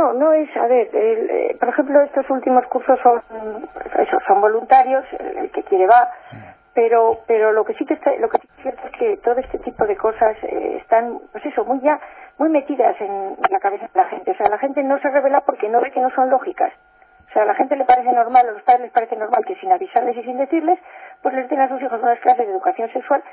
No, 0.03 0.11
no 0.11 0.33
es, 0.33 0.49
a 0.57 0.67
ver, 0.67 0.89
eh, 0.91 1.55
por 1.57 1.69
ejemplo, 1.69 2.01
estos 2.01 2.29
últimos 2.29 2.67
cursos 2.67 2.99
son, 3.01 3.23
eso, 3.97 4.17
son 4.27 4.41
voluntarios, 4.41 5.05
el, 5.17 5.49
que 5.49 5.63
quiere 5.63 5.87
va, 5.87 6.09
pero, 6.73 7.19
pero 7.25 7.53
lo 7.53 7.63
que 7.63 7.73
sí 7.75 7.85
que 7.85 7.93
está, 7.93 8.13
lo 8.17 8.27
que 8.27 8.39
sí 8.39 8.47
es 8.57 8.63
cierto 8.63 8.81
es 8.85 8.91
que 8.97 9.17
todo 9.23 9.39
este 9.39 9.59
tipo 9.59 9.85
de 9.85 9.95
cosas 9.95 10.35
eh, 10.43 10.79
están, 10.81 11.19
pues 11.31 11.45
eso, 11.45 11.63
muy 11.63 11.79
ya, 11.79 12.01
muy 12.37 12.49
metidas 12.49 12.99
en 12.99 13.37
la 13.49 13.59
cabeza 13.61 13.85
de 13.85 14.01
la 14.01 14.09
gente. 14.09 14.31
O 14.31 14.35
sea, 14.35 14.49
la 14.49 14.57
gente 14.57 14.83
no 14.83 14.99
se 14.99 15.09
revela 15.09 15.39
porque 15.39 15.69
no 15.69 15.79
ve 15.79 15.91
que 15.91 16.01
no 16.01 16.09
son 16.09 16.29
lógicas. 16.29 16.73
O 17.29 17.31
sea, 17.31 17.43
a 17.43 17.45
la 17.45 17.55
gente 17.55 17.77
le 17.77 17.85
parece 17.85 18.11
normal, 18.11 18.49
a 18.49 18.51
los 18.51 18.63
padres 18.63 18.81
les 18.81 18.91
parece 18.91 19.15
normal 19.15 19.45
que 19.45 19.55
sin 19.55 19.71
avisarles 19.71 20.17
y 20.17 20.23
sin 20.23 20.37
decirles, 20.37 20.79
pues 21.21 21.33
les 21.33 21.47
den 21.47 21.61
a 21.61 21.69
sus 21.69 21.81
hijos 21.81 22.03
unas 22.03 22.19
clases 22.19 22.45
de 22.45 22.51
educación 22.51 22.91
sexual, 22.91 23.23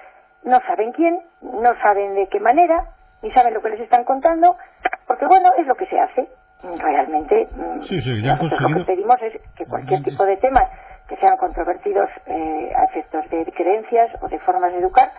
no 0.44 0.60
saben 0.68 0.92
quién, 0.92 1.20
no 1.42 1.74
saben 1.82 2.14
de 2.14 2.28
qué 2.28 2.38
manera, 2.38 2.84
ni 3.22 3.32
saben 3.32 3.54
lo 3.54 3.60
que 3.60 3.70
les 3.70 3.80
están 3.80 4.04
contando, 4.04 4.56
porque 5.08 5.26
bueno, 5.26 5.50
es 5.58 5.66
lo 5.66 5.74
que 5.74 5.86
se 5.86 5.98
hace 5.98 6.28
realmente 6.62 7.48
mm, 7.54 8.26
nosotros 8.26 8.60
lo 8.60 8.78
que 8.78 8.84
pedimos 8.84 9.16
es 9.22 9.40
que 9.56 9.66
cualquier 9.66 10.02
tipo 10.02 10.24
de 10.24 10.36
temas 10.36 10.68
que 11.08 11.16
sean 11.16 11.36
controvertidos 11.36 12.08
eh, 12.26 12.72
a 12.76 12.84
efectos 12.84 13.28
de 13.30 13.44
creencias 13.46 14.10
o 14.22 14.28
de 14.28 14.38
formas 14.38 14.72
de 14.72 14.78
educar, 14.78 15.10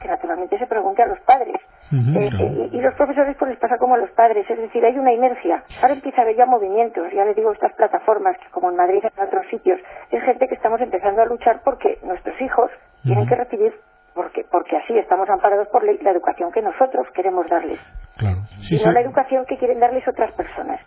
que 0.00 0.08
naturalmente 0.08 0.58
se 0.58 0.66
pregunte 0.66 1.02
a 1.02 1.06
los 1.06 1.20
padres. 1.20 1.56
Eh, 1.92 2.30
eh, 2.40 2.68
y, 2.72 2.80
los 2.80 2.94
profesores 2.94 3.36
pues 3.38 3.52
les 3.52 3.60
pasa 3.60 3.78
como 3.78 3.94
a 3.94 3.98
los 3.98 4.10
padres, 4.10 4.44
es 4.50 4.58
decir, 4.58 4.84
hay 4.84 4.98
una 4.98 5.12
inercia. 5.12 5.62
Ahora 5.80 5.94
empieza 5.94 6.20
a 6.20 6.24
haber 6.24 6.36
ya 6.36 6.46
movimientos, 6.46 7.12
ya 7.12 7.24
les 7.24 7.36
digo, 7.36 7.52
estas 7.52 7.72
plataformas, 7.74 8.36
que 8.38 8.50
como 8.50 8.70
en 8.70 8.76
Madrid 8.76 9.00
y 9.04 9.06
en 9.06 9.24
otros 9.24 9.46
sitios, 9.48 9.78
es 10.10 10.22
gente 10.24 10.48
que 10.48 10.56
estamos 10.56 10.80
empezando 10.80 11.22
a 11.22 11.26
luchar 11.26 11.60
porque 11.64 12.00
nuestros 12.02 12.40
hijos 12.40 12.70
tienen 13.04 13.26
que 13.28 13.36
recibir 13.36 13.72
porque, 14.14 14.44
porque 14.50 14.76
así 14.78 14.98
estamos 14.98 15.28
amparados 15.28 15.68
por 15.68 15.84
la 15.84 16.10
educación 16.10 16.50
que 16.50 16.62
nosotros 16.62 17.06
queremos 17.14 17.46
darles. 17.48 17.78
Claro. 18.16 18.44
y 18.70 18.76
no 18.76 18.92
la 18.92 19.00
educación 19.00 19.44
que 19.48 19.58
quieren 19.58 19.78
darles 19.78 20.06
otras 20.08 20.32
personas. 20.32 20.80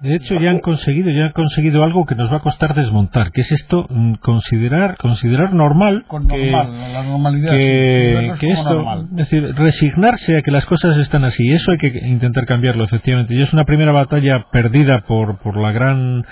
De 0.00 0.14
hecho, 0.14 0.34
ya 0.38 0.50
han 0.50 0.60
conseguido, 0.60 1.10
ya 1.10 1.26
han 1.26 1.32
conseguido 1.32 1.82
algo 1.82 2.04
que 2.04 2.14
nos 2.14 2.30
va 2.30 2.36
a 2.36 2.40
costar 2.40 2.74
desmontar, 2.74 3.32
que 3.32 3.40
es 3.40 3.50
esto, 3.50 3.86
mm, 3.88 4.16
considerar, 4.16 4.98
considerar 4.98 5.54
normal, 5.54 6.04
que, 6.28 6.50
la 6.50 7.02
normalidad, 7.02 7.50
que, 7.50 8.50
esto, 8.50 9.02
es 9.02 9.16
decir, 9.16 9.54
resignarse 9.54 10.36
a 10.36 10.42
que 10.42 10.50
las 10.50 10.66
cosas 10.66 10.98
están 10.98 11.24
así. 11.24 11.50
Eso 11.50 11.72
hay 11.72 11.78
que 11.78 11.88
intentar 12.06 12.44
cambiarlo, 12.44 12.84
efectivamente. 12.84 13.34
Y 13.34 13.40
es 13.40 13.54
una 13.54 13.64
primera 13.64 13.90
batalla 13.90 14.44
perdida 14.52 15.00
por, 15.08 15.38
por 15.38 15.56
la 15.56 15.72
gran 15.72 16.26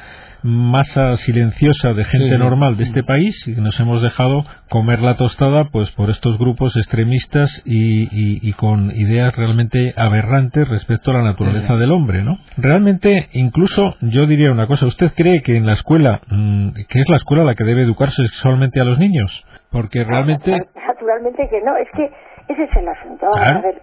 masa 0.45 1.17
silenciosa 1.17 1.95
de 1.95 2.05
gente 2.05 2.37
normal 2.37 2.77
de 2.77 2.83
este 2.83 3.03
país 3.03 3.49
y 3.49 3.53
nos 3.53 3.81
hemos 3.81 4.03
dejado 4.03 4.45
comer 4.69 5.01
la 5.01 5.17
tostada 5.17 5.71
pues 5.73 5.91
por 5.93 6.11
estos 6.11 6.39
grupos 6.39 6.77
extremistas 6.77 7.63
y, 7.65 8.53
con 8.53 8.91
ideas 8.91 9.35
realmente 9.35 9.95
aberrantes 9.97 10.69
respecto 10.69 11.11
a 11.11 11.15
la 11.15 11.23
naturaleza 11.23 11.77
del 11.77 11.91
hombre, 11.91 12.23
¿no? 12.23 12.37
Realmente, 12.59 13.29
incluso 13.33 13.97
yo 14.03 14.27
diría 14.27 14.53
una 14.53 14.67
cosa, 14.67 14.87
¿usted 14.87 15.13
cree 15.17 15.41
que 15.41 15.57
en 15.57 15.67
la 15.67 15.73
escuela, 15.73 16.21
mm, 16.29 16.73
que 16.89 17.01
es 17.01 17.09
la 17.09 17.17
escuela 17.17 17.43
la 17.43 17.55
que 17.55 17.65
debe 17.65 17.83
educarse 17.83 18.23
sexualmente 18.23 18.81
a 18.81 18.85
los 18.85 18.99
niños? 18.99 19.45
Porque 19.71 20.05
realmente... 20.05 20.53
Naturalmente 20.87 21.49
que 21.49 21.61
no, 21.63 21.77
es 21.77 21.89
que 21.97 22.05
ese 22.49 22.65
es 22.65 22.77
el 22.77 22.89
asunto. 22.89 23.35
a 23.35 23.61
ver, 23.61 23.81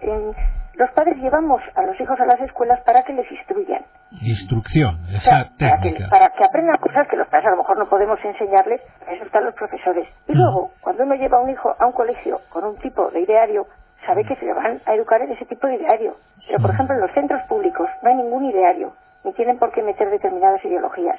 los 0.74 0.90
padres 0.92 1.16
llevamos 1.18 1.60
a 1.74 1.82
los 1.82 2.00
hijos 2.00 2.18
a 2.18 2.26
las 2.26 2.40
escuelas 2.40 2.80
para 2.86 3.02
que 3.02 3.12
les 3.12 3.30
instruyan. 3.30 3.82
Instrucción, 4.20 5.00
esa 5.10 5.50
técnica. 5.56 6.08
Para 6.10 6.30
que, 6.30 6.44
aprendan 6.44 6.76
cosas 6.78 7.08
que 7.08 7.16
los 7.16 7.26
padres 7.28 7.46
a 7.46 7.50
lo 7.50 7.56
mejor 7.58 7.78
no 7.78 7.86
podemos 7.86 8.18
enseñarles, 8.24 8.80
para 9.00 9.12
eso 9.12 9.24
están 9.24 9.44
los 9.44 9.54
profesores. 9.54 10.08
Y 10.28 10.32
mm. 10.32 10.36
luego, 10.36 10.70
cuando 10.80 11.04
uno 11.04 11.14
lleva 11.14 11.38
a 11.38 11.40
un 11.40 11.50
hijo 11.50 11.74
a 11.78 11.86
un 11.86 11.92
colegio 11.92 12.40
con 12.50 12.64
un 12.64 12.76
tipo 12.76 13.10
de 13.10 13.20
ideario, 13.20 13.66
sabe 14.06 14.24
que 14.24 14.36
se 14.36 14.44
le 14.44 14.52
van 14.52 14.80
a 14.86 14.94
educar 14.94 15.22
en 15.22 15.32
ese 15.32 15.44
tipo 15.46 15.66
de 15.66 15.76
ideario. 15.76 16.16
Pero, 16.46 16.60
por 16.60 16.70
mm. 16.70 16.74
ejemplo, 16.74 16.94
en 16.94 17.00
los 17.00 17.12
centros 17.12 17.42
públicos 17.48 17.88
no 18.02 18.10
hay 18.10 18.16
ningún 18.16 18.44
ideario, 18.44 18.92
ni 19.24 19.32
tienen 19.32 19.58
por 19.58 19.72
qué 19.72 19.82
meter 19.82 20.10
determinadas 20.10 20.64
ideologías. 20.64 21.18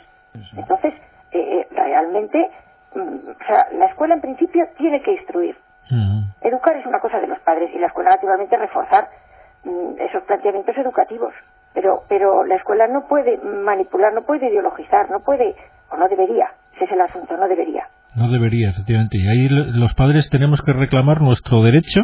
Entonces, 0.55 0.93
eh, 1.31 1.39
eh, 1.39 1.67
realmente, 1.71 2.49
mm, 2.95 3.29
o 3.29 3.45
sea, 3.45 3.67
la 3.73 3.85
escuela 3.85 4.15
en 4.15 4.21
principio 4.21 4.67
tiene 4.77 5.01
que 5.01 5.13
instruir. 5.13 5.57
Educar 6.41 6.75
es 6.75 6.85
una 6.87 6.99
cosa 6.99 7.19
de 7.19 7.27
los 7.27 7.39
padres 7.39 7.69
y 7.73 7.77
la 7.77 7.87
escuela 7.87 8.11
naturalmente 8.11 8.57
reforzar 8.57 9.07
Mm, 9.63 9.95
esos 9.99 10.23
planteamientos 10.23 10.77
educativos. 10.77 11.33
Pero, 11.73 12.03
pero 12.07 12.43
la 12.43 12.55
escuela 12.55 12.87
no 12.87 13.07
puede 13.07 13.37
manipular, 13.37 14.13
no 14.13 14.21
puede 14.21 14.47
ideologizar, 14.47 15.09
no 15.09 15.21
puede, 15.21 15.55
o 15.89 15.97
no 15.97 16.07
debería, 16.07 16.51
ese 16.75 16.85
es 16.85 16.91
el 16.91 17.01
asunto, 17.01 17.35
no 17.37 17.47
debería. 17.47 17.87
No 18.15 18.29
debería, 18.29 18.69
efectivamente. 18.69 19.17
Y 19.17 19.27
ahí 19.27 19.49
los 19.49 19.95
padres 19.95 20.29
tenemos 20.29 20.61
que 20.61 20.71
reclamar 20.71 21.21
nuestro 21.21 21.63
derecho 21.63 22.01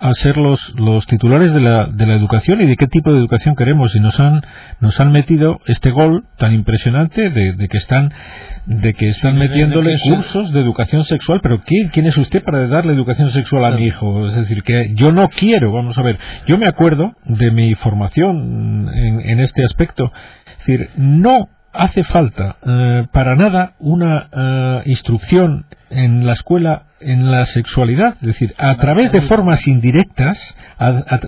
a 0.00 0.14
ser 0.14 0.38
los, 0.38 0.74
los 0.78 1.06
titulares 1.06 1.52
de 1.52 1.60
la, 1.60 1.86
de 1.86 2.06
la 2.06 2.14
educación 2.14 2.62
y 2.62 2.66
de 2.66 2.76
qué 2.76 2.86
tipo 2.86 3.12
de 3.12 3.18
educación 3.18 3.54
queremos. 3.54 3.94
Y 3.94 4.00
nos 4.00 4.18
han, 4.18 4.40
nos 4.80 4.98
han 4.98 5.12
metido 5.12 5.60
este 5.66 5.90
gol 5.90 6.24
tan 6.38 6.54
impresionante 6.54 7.28
de, 7.28 7.52
de 7.52 7.68
que 7.68 7.76
están, 7.76 8.12
de 8.64 8.94
que 8.94 9.08
están 9.08 9.36
metiéndole 9.36 9.94
cursos 10.02 10.52
de 10.52 10.60
educación 10.60 11.04
sexual. 11.04 11.40
Pero 11.42 11.62
¿quién, 11.66 11.88
¿quién 11.88 12.06
es 12.06 12.16
usted 12.16 12.42
para 12.42 12.66
darle 12.68 12.94
educación 12.94 13.30
sexual 13.32 13.66
a 13.66 13.76
mi 13.76 13.84
hijo? 13.84 14.28
Es 14.28 14.36
decir, 14.36 14.62
que 14.62 14.94
yo 14.94 15.12
no 15.12 15.28
quiero, 15.28 15.70
vamos 15.70 15.98
a 15.98 16.02
ver. 16.02 16.18
Yo 16.46 16.56
me 16.56 16.66
acuerdo 16.66 17.12
de 17.26 17.50
mi 17.50 17.74
formación 17.74 18.88
en, 18.94 19.20
en 19.20 19.40
este 19.40 19.64
aspecto. 19.64 20.10
Es 20.60 20.66
decir, 20.66 20.88
no 20.96 21.48
hace 21.72 22.04
falta 22.04 22.56
eh, 22.66 23.06
para 23.12 23.34
nada 23.36 23.74
una 23.78 24.28
eh, 24.32 24.82
instrucción 24.86 25.66
en 25.90 26.26
la 26.26 26.34
escuela 26.34 26.84
en 27.00 27.30
la 27.30 27.46
sexualidad, 27.46 28.14
es 28.20 28.28
decir, 28.28 28.54
a 28.58 28.76
través 28.76 29.10
de 29.10 29.22
formas 29.22 29.66
indirectas, 29.66 30.56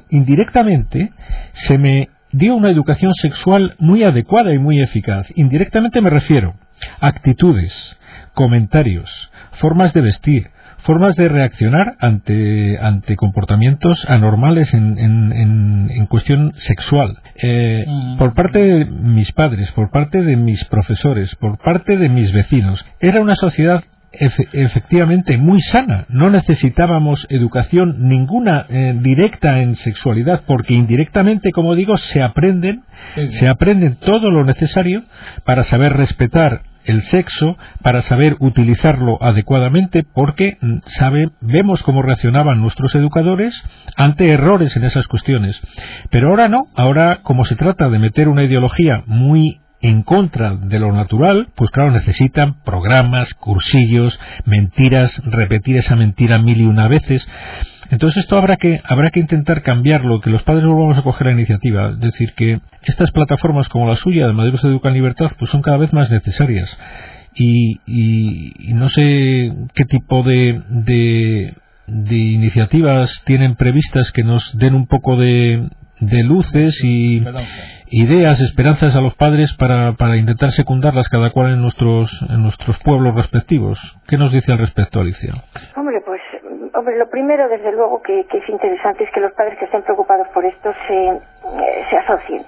indirectamente, 0.08 1.10
se 1.52 1.78
me 1.78 2.10
dio 2.30 2.54
una 2.54 2.70
educación 2.70 3.12
sexual 3.14 3.74
muy 3.78 4.04
adecuada 4.04 4.52
y 4.54 4.58
muy 4.58 4.80
eficaz. 4.80 5.26
Indirectamente 5.34 6.00
me 6.00 6.10
refiero 6.10 6.54
a 7.00 7.08
actitudes, 7.08 7.98
comentarios, 8.34 9.32
formas 9.52 9.92
de 9.92 10.00
vestir, 10.00 10.50
formas 10.84 11.16
de 11.16 11.28
reaccionar 11.28 11.96
ante, 11.98 12.78
ante 12.78 13.16
comportamientos 13.16 14.04
anormales 14.08 14.72
en, 14.74 14.98
en, 14.98 15.90
en, 15.90 16.06
cuestión 16.06 16.52
sexual. 16.54 17.18
Eh, 17.42 17.84
mm. 17.86 18.18
Por 18.18 18.34
parte 18.34 18.58
de 18.58 18.84
mis 18.84 19.32
padres, 19.32 19.72
por 19.72 19.90
parte 19.90 20.22
de 20.22 20.36
mis 20.36 20.64
profesores, 20.66 21.34
por 21.36 21.58
parte 21.58 21.96
de 21.96 22.08
mis 22.08 22.32
vecinos. 22.32 22.84
Era 23.00 23.20
una 23.20 23.34
sociedad 23.34 23.82
efectivamente 24.12 25.36
muy 25.38 25.60
sana. 25.60 26.04
No 26.08 26.30
necesitábamos 26.30 27.26
educación 27.30 28.08
ninguna 28.08 28.66
eh, 28.68 28.96
directa 29.00 29.60
en 29.60 29.74
sexualidad, 29.76 30.42
porque 30.46 30.74
indirectamente, 30.74 31.50
como 31.50 31.74
digo, 31.74 31.96
se 31.96 32.22
aprenden, 32.22 32.82
se 33.30 33.48
aprenden 33.48 33.96
todo 33.96 34.30
lo 34.30 34.44
necesario 34.44 35.02
para 35.44 35.64
saber 35.64 35.94
respetar 35.94 36.62
el 36.84 37.02
sexo 37.02 37.56
para 37.82 38.02
saber 38.02 38.36
utilizarlo 38.40 39.18
adecuadamente 39.22 40.04
porque 40.04 40.58
mm, 40.60 40.78
sabe, 40.86 41.30
vemos 41.40 41.82
cómo 41.82 42.02
reaccionaban 42.02 42.60
nuestros 42.60 42.94
educadores 42.94 43.62
ante 43.96 44.30
errores 44.30 44.76
en 44.76 44.84
esas 44.84 45.08
cuestiones. 45.08 45.60
Pero 46.10 46.28
ahora 46.28 46.48
no, 46.48 46.64
ahora 46.74 47.20
como 47.22 47.44
se 47.44 47.56
trata 47.56 47.88
de 47.88 47.98
meter 47.98 48.28
una 48.28 48.44
ideología 48.44 49.02
muy 49.06 49.60
en 49.84 50.02
contra 50.02 50.56
de 50.56 50.78
lo 50.78 50.92
natural, 50.92 51.48
pues 51.54 51.70
claro, 51.70 51.90
necesitan 51.90 52.62
programas, 52.64 53.34
cursillos, 53.34 54.18
mentiras, 54.46 55.20
repetir 55.26 55.76
esa 55.76 55.94
mentira 55.94 56.38
mil 56.38 56.58
y 56.58 56.64
una 56.64 56.88
veces. 56.88 57.28
Entonces 57.90 58.24
esto 58.24 58.36
habrá 58.36 58.56
que, 58.56 58.80
habrá 58.84 59.10
que 59.10 59.20
intentar 59.20 59.62
cambiarlo, 59.62 60.20
que 60.20 60.30
los 60.30 60.42
padres 60.42 60.64
volvamos 60.64 60.98
a 60.98 61.02
coger 61.02 61.28
la 61.28 61.32
iniciativa. 61.32 61.90
Es 61.90 62.00
decir, 62.00 62.32
que 62.34 62.60
estas 62.82 63.10
plataformas 63.12 63.68
como 63.68 63.88
la 63.88 63.96
suya 63.96 64.26
de 64.26 64.32
Madrid 64.32 64.56
se 64.56 64.68
Educa 64.68 64.88
en 64.88 64.94
Libertad 64.94 65.32
pues 65.38 65.50
son 65.50 65.62
cada 65.62 65.76
vez 65.76 65.92
más 65.92 66.10
necesarias. 66.10 66.78
Y, 67.36 67.80
no 68.74 68.88
sé 68.88 69.52
qué 69.74 69.84
tipo 69.84 70.22
de, 70.22 70.62
de, 70.68 71.54
de, 71.86 72.16
iniciativas 72.16 73.22
tienen 73.26 73.56
previstas 73.56 74.12
que 74.12 74.22
nos 74.22 74.56
den 74.56 74.74
un 74.74 74.86
poco 74.86 75.16
de, 75.16 75.68
de 75.98 76.22
luces 76.22 76.82
y, 76.84 77.24
ideas, 77.94 78.40
esperanzas 78.40 78.96
a 78.96 79.00
los 79.00 79.14
padres 79.14 79.54
para, 79.54 79.92
para 79.92 80.16
intentar 80.16 80.50
secundarlas 80.50 81.08
cada 81.08 81.30
cual 81.30 81.52
en 81.52 81.62
nuestros, 81.62 82.10
en 82.28 82.42
nuestros 82.42 82.76
pueblos 82.78 83.14
respectivos. 83.14 83.78
¿Qué 84.08 84.18
nos 84.18 84.32
dice 84.32 84.52
al 84.52 84.58
respecto, 84.58 85.00
Alicia? 85.00 85.44
Hombre, 85.76 86.00
pues 86.04 86.13
hombre, 86.74 86.96
lo 86.96 87.08
primero, 87.08 87.48
desde 87.48 87.72
luego, 87.72 88.02
que, 88.02 88.20
es 88.20 88.48
interesante 88.48 89.04
es 89.04 89.10
que 89.10 89.20
los 89.20 89.32
padres 89.32 89.58
que 89.58 89.64
estén 89.64 89.82
preocupados 89.82 90.28
por 90.28 90.44
esto 90.44 90.72
se, 90.86 91.06
eh, 91.06 91.86
se 91.90 91.96
asocien. 91.96 92.44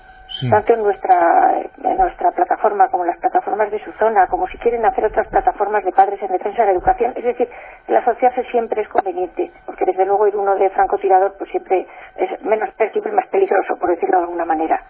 Tanto 0.50 0.74
en 0.74 0.82
nuestra, 0.82 1.62
en 1.82 1.96
nuestra 1.96 2.30
plataforma 2.32 2.88
como 2.88 3.04
en 3.04 3.10
las 3.10 3.18
plataformas 3.20 3.70
de 3.70 3.82
su 3.82 3.90
zona, 3.92 4.26
como 4.26 4.46
si 4.48 4.58
quieren 4.58 4.84
hacer 4.84 5.06
otras 5.06 5.28
plataformas 5.28 5.82
de 5.82 5.92
padres 5.92 6.20
en 6.20 6.30
defensa 6.30 6.62
de 6.62 6.66
la 6.66 6.72
educación. 6.72 7.14
Es 7.16 7.24
decir, 7.24 7.48
el 7.86 7.96
asociarse 7.96 8.44
siempre 8.50 8.82
es 8.82 8.88
conveniente, 8.88 9.50
porque 9.64 9.86
desde 9.86 10.04
luego 10.04 10.26
ir 10.26 10.36
uno 10.36 10.56
de 10.56 10.68
francotirador 10.70 11.36
pues 11.38 11.50
siempre 11.50 11.86
es 12.16 12.42
menos 12.42 12.68
siempre 12.92 13.12
más 13.12 13.26
peligroso, 13.28 13.78
por 13.78 13.88
decirlo 13.88 14.18
de 14.18 14.24
alguna 14.24 14.44
manera. 14.44 14.82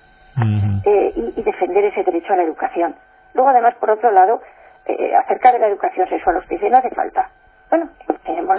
Eh, 0.84 1.12
y, 1.14 1.42
defender 1.42 1.84
ese 1.84 2.02
derecho 2.02 2.32
a 2.32 2.36
la 2.36 2.42
educación. 2.42 2.94
Luego, 3.32 3.50
además, 3.50 3.74
por 3.76 3.90
otro 3.90 4.10
lado, 4.10 4.40
eh, 4.84 5.14
acerca 5.14 5.52
de 5.52 5.58
la 5.58 5.68
educación 5.68 6.08
sexual, 6.08 6.36
usted 6.36 6.56
dice, 6.56 6.70
no 6.70 6.78
hace 6.78 6.90
falta. 6.90 7.30
Bueno, 7.70 7.88
tenemos 8.24 8.56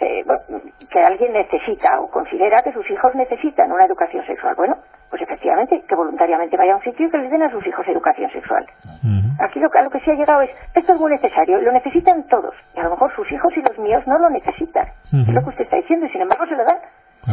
eh, 0.00 0.24
que 0.90 1.00
alguien 1.00 1.32
necesita 1.32 2.00
o 2.00 2.10
considera 2.10 2.62
que 2.62 2.72
sus 2.72 2.88
hijos 2.90 3.14
necesitan 3.14 3.70
una 3.70 3.84
educación 3.84 4.24
sexual. 4.26 4.54
Bueno, 4.56 4.76
pues 5.10 5.22
efectivamente, 5.22 5.82
que 5.86 5.94
voluntariamente 5.94 6.56
vaya 6.56 6.72
a 6.72 6.76
un 6.76 6.82
sitio 6.82 7.06
y 7.06 7.10
que 7.10 7.18
les 7.18 7.30
den 7.30 7.42
a 7.42 7.50
sus 7.50 7.66
hijos 7.66 7.86
educación 7.86 8.30
sexual. 8.30 8.66
Aquí 9.40 9.58
lo, 9.58 9.70
a 9.72 9.82
lo 9.82 9.90
que 9.90 10.00
se 10.00 10.10
ha 10.10 10.14
llegado 10.14 10.42
es, 10.42 10.50
esto 10.74 10.92
es 10.92 11.00
muy 11.00 11.10
necesario, 11.12 11.60
lo 11.60 11.72
necesitan 11.72 12.26
todos. 12.28 12.54
Y 12.74 12.80
a 12.80 12.84
lo 12.84 12.90
mejor 12.90 13.14
sus 13.14 13.30
hijos 13.32 13.52
y 13.56 13.62
los 13.62 13.78
míos 13.78 14.02
no 14.06 14.18
lo 14.18 14.30
necesitan. 14.30 14.86
Es 15.12 15.34
lo 15.34 15.42
que 15.42 15.48
usted 15.50 15.64
está 15.64 15.76
diciendo 15.76 16.06
y 16.06 16.10
sin 16.10 16.22
embargo 16.22 16.46
se 16.46 16.56
lo 16.56 16.64
dan. 16.64 16.78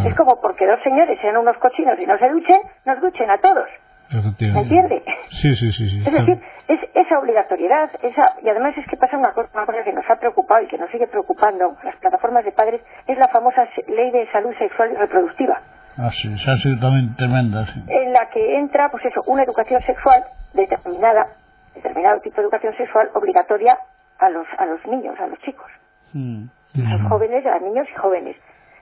Es 0.05 0.15
como 0.15 0.39
porque 0.41 0.65
dos 0.65 0.81
señores 0.83 1.19
sean 1.21 1.38
unos 1.38 1.57
cochinos 1.57 2.00
y 2.00 2.05
no 2.05 2.17
se 2.17 2.29
duchen, 2.29 2.62
nos 2.86 3.00
duchen 3.01 3.29
a 3.29 3.38
todos. 3.38 3.67
¿Me 4.09 4.61
entiende? 4.61 5.03
Sí, 5.41 5.55
sí, 5.55 5.71
sí. 5.71 6.03
Es 6.05 6.13
decir, 6.13 6.41
es 6.67 6.79
esa 6.93 7.19
obligatoriedad, 7.19 7.89
esa, 8.01 8.35
y 8.41 8.49
además 8.49 8.77
es 8.77 8.87
que 8.87 8.95
pasa 8.95 9.17
una 9.17 9.33
cosa, 9.33 9.49
una 9.53 9.65
cosa 9.65 9.83
que 9.83 9.91
nos 9.91 10.09
ha 10.09 10.15
preocupado 10.15 10.63
y 10.63 10.67
que 10.67 10.77
nos 10.77 10.89
sigue 10.91 11.07
preocupando 11.07 11.75
las 11.83 11.95
plataformas 11.97 12.45
de 12.45 12.51
padres, 12.51 12.81
es 13.05 13.17
la 13.17 13.27
famosa 13.27 13.67
ley 13.87 14.11
de 14.11 14.29
salud 14.31 14.53
sexual 14.57 14.91
y 14.93 14.95
reproductiva. 14.95 15.61
Ah, 15.97 16.11
sí, 16.11 16.29
sido 16.37 16.79
también 16.79 17.15
tremenda, 17.15 17.65
sí. 17.65 17.83
En 17.87 18.13
la 18.13 18.29
que 18.29 18.59
entra, 18.59 18.89
pues 18.89 19.03
eso, 19.05 19.23
una 19.25 19.43
educación 19.43 19.81
sexual 19.81 20.23
determinada, 20.53 21.27
determinado 21.75 22.21
tipo 22.21 22.37
de 22.37 22.43
educación 22.43 22.75
sexual 22.77 23.09
obligatoria 23.13 23.77
a 24.19 24.29
los, 24.29 24.47
a 24.57 24.65
los 24.65 24.85
niños, 24.85 25.19
a 25.19 25.27
los 25.27 25.39
chicos. 25.39 25.69
Mm. 26.13 26.45
A 26.85 26.97
los 26.97 27.09
jóvenes, 27.09 27.45
a 27.45 27.55
los 27.55 27.61
niños 27.63 27.87
y 27.91 27.95
jóvenes. 27.97 28.37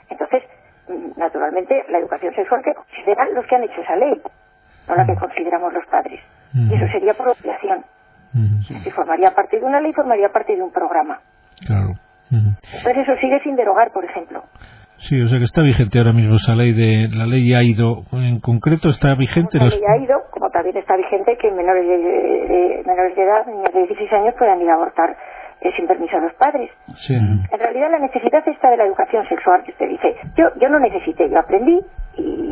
Entonces, 0.09 0.43
mm, 0.89 1.17
naturalmente, 1.17 1.85
la 1.89 1.99
educación 1.99 2.35
sexual 2.35 2.61
que 2.61 2.73
consideran 2.73 3.33
los 3.33 3.45
que 3.47 3.55
han 3.55 3.63
hecho 3.63 3.81
esa 3.81 3.95
ley 3.95 4.21
no 4.87 4.95
la 4.95 5.05
que 5.05 5.15
consideramos 5.15 5.73
los 5.73 5.85
padres. 5.87 6.19
Y 6.53 6.73
eso 6.73 6.87
sería 6.91 7.13
por 7.13 7.29
obligación. 7.29 7.83
Si 8.67 8.91
formaría 8.91 9.31
parte 9.31 9.59
de 9.59 9.65
una 9.65 9.79
ley, 9.79 9.93
formaría 9.93 10.29
parte 10.29 10.55
de 10.55 10.61
un 10.61 10.71
programa. 10.71 11.19
Claro. 11.65 11.93
Entonces 12.31 12.97
eso 12.97 13.15
sigue 13.21 13.39
sin 13.41 13.55
derogar, 13.55 13.91
por 13.91 14.03
ejemplo. 14.03 14.43
Sí, 15.09 15.21
o 15.21 15.29
sea 15.29 15.37
que 15.37 15.45
está 15.45 15.61
vigente 15.61 15.99
ahora 15.99 16.13
mismo 16.13 16.35
esa 16.35 16.55
ley 16.55 16.73
de 16.73 17.09
la 17.15 17.25
ley 17.25 17.53
ha 17.53 17.61
ido 17.61 18.03
en 18.13 18.39
concreto 18.39 18.89
está 18.89 19.13
vigente 19.13 19.57
la 19.59 19.67
ley 19.67 19.81
ha 19.85 19.97
ido 19.97 20.17
como 20.31 20.49
también 20.49 20.77
está 20.77 20.95
vigente 20.95 21.37
que 21.37 21.51
menores 21.51 21.85
de, 21.85 22.83
menores 22.87 23.15
de 23.15 23.21
edad 23.21 23.45
niños 23.45 23.73
de 23.73 23.79
16 23.87 24.13
años 24.13 24.35
puedan 24.39 24.61
ir 24.61 24.69
a 24.69 24.75
abortar 24.75 25.15
eh, 25.61 25.69
sin 25.75 25.85
permiso 25.85 26.15
a 26.17 26.21
los 26.21 26.33
padres 26.35 26.71
sí. 27.05 27.13
en 27.13 27.59
realidad 27.59 27.91
la 27.91 27.99
necesidad 27.99 28.47
está 28.47 28.71
de 28.71 28.77
la 28.77 28.85
educación 28.85 29.27
sexual 29.27 29.63
que 29.63 29.71
usted 29.71 29.89
dice 29.89 30.15
yo 30.37 30.47
yo 30.59 30.69
no 30.69 30.79
necesité 30.79 31.29
yo 31.29 31.39
aprendí 31.39 31.79
y 32.17 32.44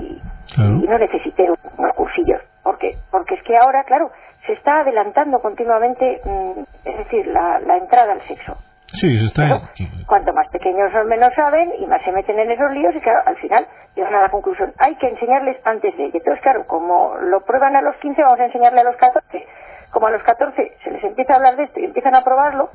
y 0.58 0.88
no 0.88 0.98
necesité 0.98 1.50
unos 1.78 1.96
cursillos. 1.96 2.42
¿Por 2.64 2.78
qué? 2.78 2.96
Porque 3.12 3.36
es 3.36 3.44
que 3.44 3.58
ahora, 3.58 3.84
claro, 3.84 4.12
se 4.46 4.54
está 4.54 4.82
adelantando 4.82 5.40
continuamente, 5.40 6.22
mm, 6.24 6.62
es 6.86 6.98
decir, 6.98 7.28
la, 7.28 7.60
entrada 7.78 8.14
al 8.14 8.22
sexo. 8.28 8.58
Sí, 9.00 9.18
se 9.20 9.26
está. 9.26 9.62
cuanto 10.06 10.34
más 10.34 10.48
pequeños 10.50 10.92
son, 10.92 11.08
menos 11.08 11.34
saben 11.34 11.74
y 11.80 11.88
más 11.88 12.02
se 12.04 12.12
meten 12.12 12.38
en 12.38 12.52
esos 12.52 12.72
líos 12.72 12.96
y 12.96 13.02
claro, 13.02 13.22
al 13.26 13.36
final 13.38 13.66
llegan 13.96 14.14
a 14.14 14.22
la 14.22 14.30
conclusión. 14.30 14.72
Hay 14.78 14.96
que 14.96 15.08
enseñarles 15.08 15.58
antes 15.66 15.98
de. 15.98 16.04
Y 16.06 16.18
entonces, 16.18 16.42
claro, 16.42 16.68
como 16.68 17.16
lo 17.18 17.42
prueban 17.42 17.76
a 17.76 17.82
los 17.82 17.96
15, 17.98 18.22
vamos 18.22 18.40
a 18.40 18.46
enseñarle 18.46 18.82
a 18.82 18.84
los 18.84 18.96
14. 18.98 19.48
Como 19.90 20.08
a 20.08 20.12
los 20.12 20.22
14 20.24 20.78
se 20.84 20.92
les 20.92 21.04
empieza 21.04 21.34
a 21.34 21.36
hablar 21.38 21.56
de 21.56 21.64
esto 21.64 21.80
y 21.80 21.86
empiezan 21.86 22.16
a 22.16 22.24
probarlo, 22.24 22.70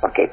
porque, 0.00 0.30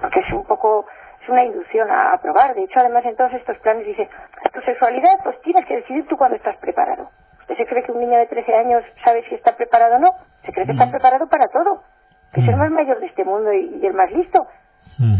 porque 0.00 0.20
es 0.20 0.32
un 0.32 0.44
poco 0.46 0.86
es 1.22 1.28
una 1.28 1.44
inducción 1.44 1.88
a, 1.90 2.18
probar. 2.20 2.54
De 2.54 2.64
hecho, 2.64 2.80
además, 2.80 3.04
en 3.04 3.16
todos 3.16 3.32
estos 3.32 3.56
planes 3.58 3.86
dice, 3.86 4.08
tu 4.52 4.60
sexualidad, 4.62 5.18
pues 5.22 5.40
tienes 5.42 5.64
que 5.66 5.76
decidir 5.76 6.06
tú 6.08 6.16
cuando 6.16 6.36
estás 6.36 6.56
preparado. 6.56 7.10
¿Usted 7.40 7.56
se 7.56 7.66
cree 7.66 7.82
que 7.82 7.92
un 7.92 8.00
niño 8.00 8.18
de 8.18 8.26
13 8.26 8.54
años 8.54 8.84
sabe 9.04 9.24
si 9.28 9.34
está 9.34 9.56
preparado 9.56 9.96
o 9.96 9.98
no? 9.98 10.14
Se 10.44 10.52
cree 10.52 10.66
que 10.66 10.72
está 10.72 10.90
preparado 10.90 11.28
para 11.28 11.48
todo. 11.48 11.82
Que 12.32 12.40
es 12.40 12.48
el 12.48 12.56
más 12.56 12.70
mayor 12.70 12.98
de 12.98 13.06
este 13.06 13.24
mundo 13.24 13.52
y, 13.52 13.84
el 13.84 13.94
más 13.94 14.10
listo. 14.10 14.46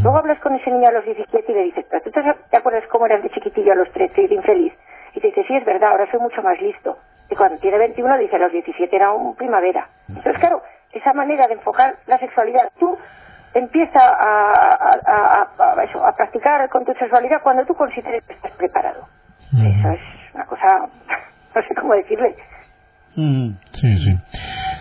Luego 0.03 0.19
hablas 0.19 0.38
con 0.41 0.55
ese 0.55 0.71
niño 0.71 0.88
a 0.88 0.93
los 0.93 1.05
17 1.05 1.51
y 1.51 1.55
le 1.55 1.62
dices, 1.65 1.85
pero 1.91 2.03
tú 2.03 2.11
te, 2.11 2.57
acuerdas 2.57 2.85
cómo 2.88 3.07
eras 3.07 3.23
de 3.23 3.31
chiquitillo 3.31 3.73
a 3.73 3.75
los 3.75 3.91
13 3.93 4.23
y 4.23 4.29
de 4.29 4.35
infeliz. 4.37 4.73
Y 5.15 5.21
te 5.21 5.27
dice, 5.29 5.45
sí, 5.47 5.57
es 5.57 5.65
verdad, 5.65 5.91
ahora 5.91 6.11
soy 6.11 6.21
mucho 6.21 6.43
más 6.43 6.61
listo. 6.61 6.99
Y 7.29 7.35
cuando 7.35 7.59
tiene 7.59 7.79
21 7.79 8.19
dice, 8.19 8.37
a 8.37 8.38
los 8.38 8.53
17 8.53 8.95
era 8.95 9.12
un 9.12 9.35
primavera. 9.35 9.88
Entonces, 10.09 10.38
claro, 10.38 10.62
esa 10.93 11.12
manera 11.12 11.49
de 11.49 11.55
enfocar 11.55 11.97
la 12.07 12.19
sexualidad, 12.19 12.71
tú 12.79 12.97
empieza 13.55 14.01
a, 14.01 15.47
a, 15.59 15.85
eso, 15.85 16.05
a 16.05 16.12
practicar 16.15 16.69
con 16.71 16.85
tu 16.85 16.93
sexualidad 16.95 17.43
cuando 17.43 17.65
tú 17.65 17.75
consideres 17.75 18.25
que 18.25 18.35
estás 18.35 18.53
preparado. 18.53 19.07
Eso 19.53 19.91
es 19.91 20.01
una 20.35 20.47
cosa, 20.47 20.79
no 21.55 21.62
sé 21.62 21.75
cómo 21.75 21.95
decirle, 21.95 22.37
Sí, 23.72 23.98
sí, 23.98 24.16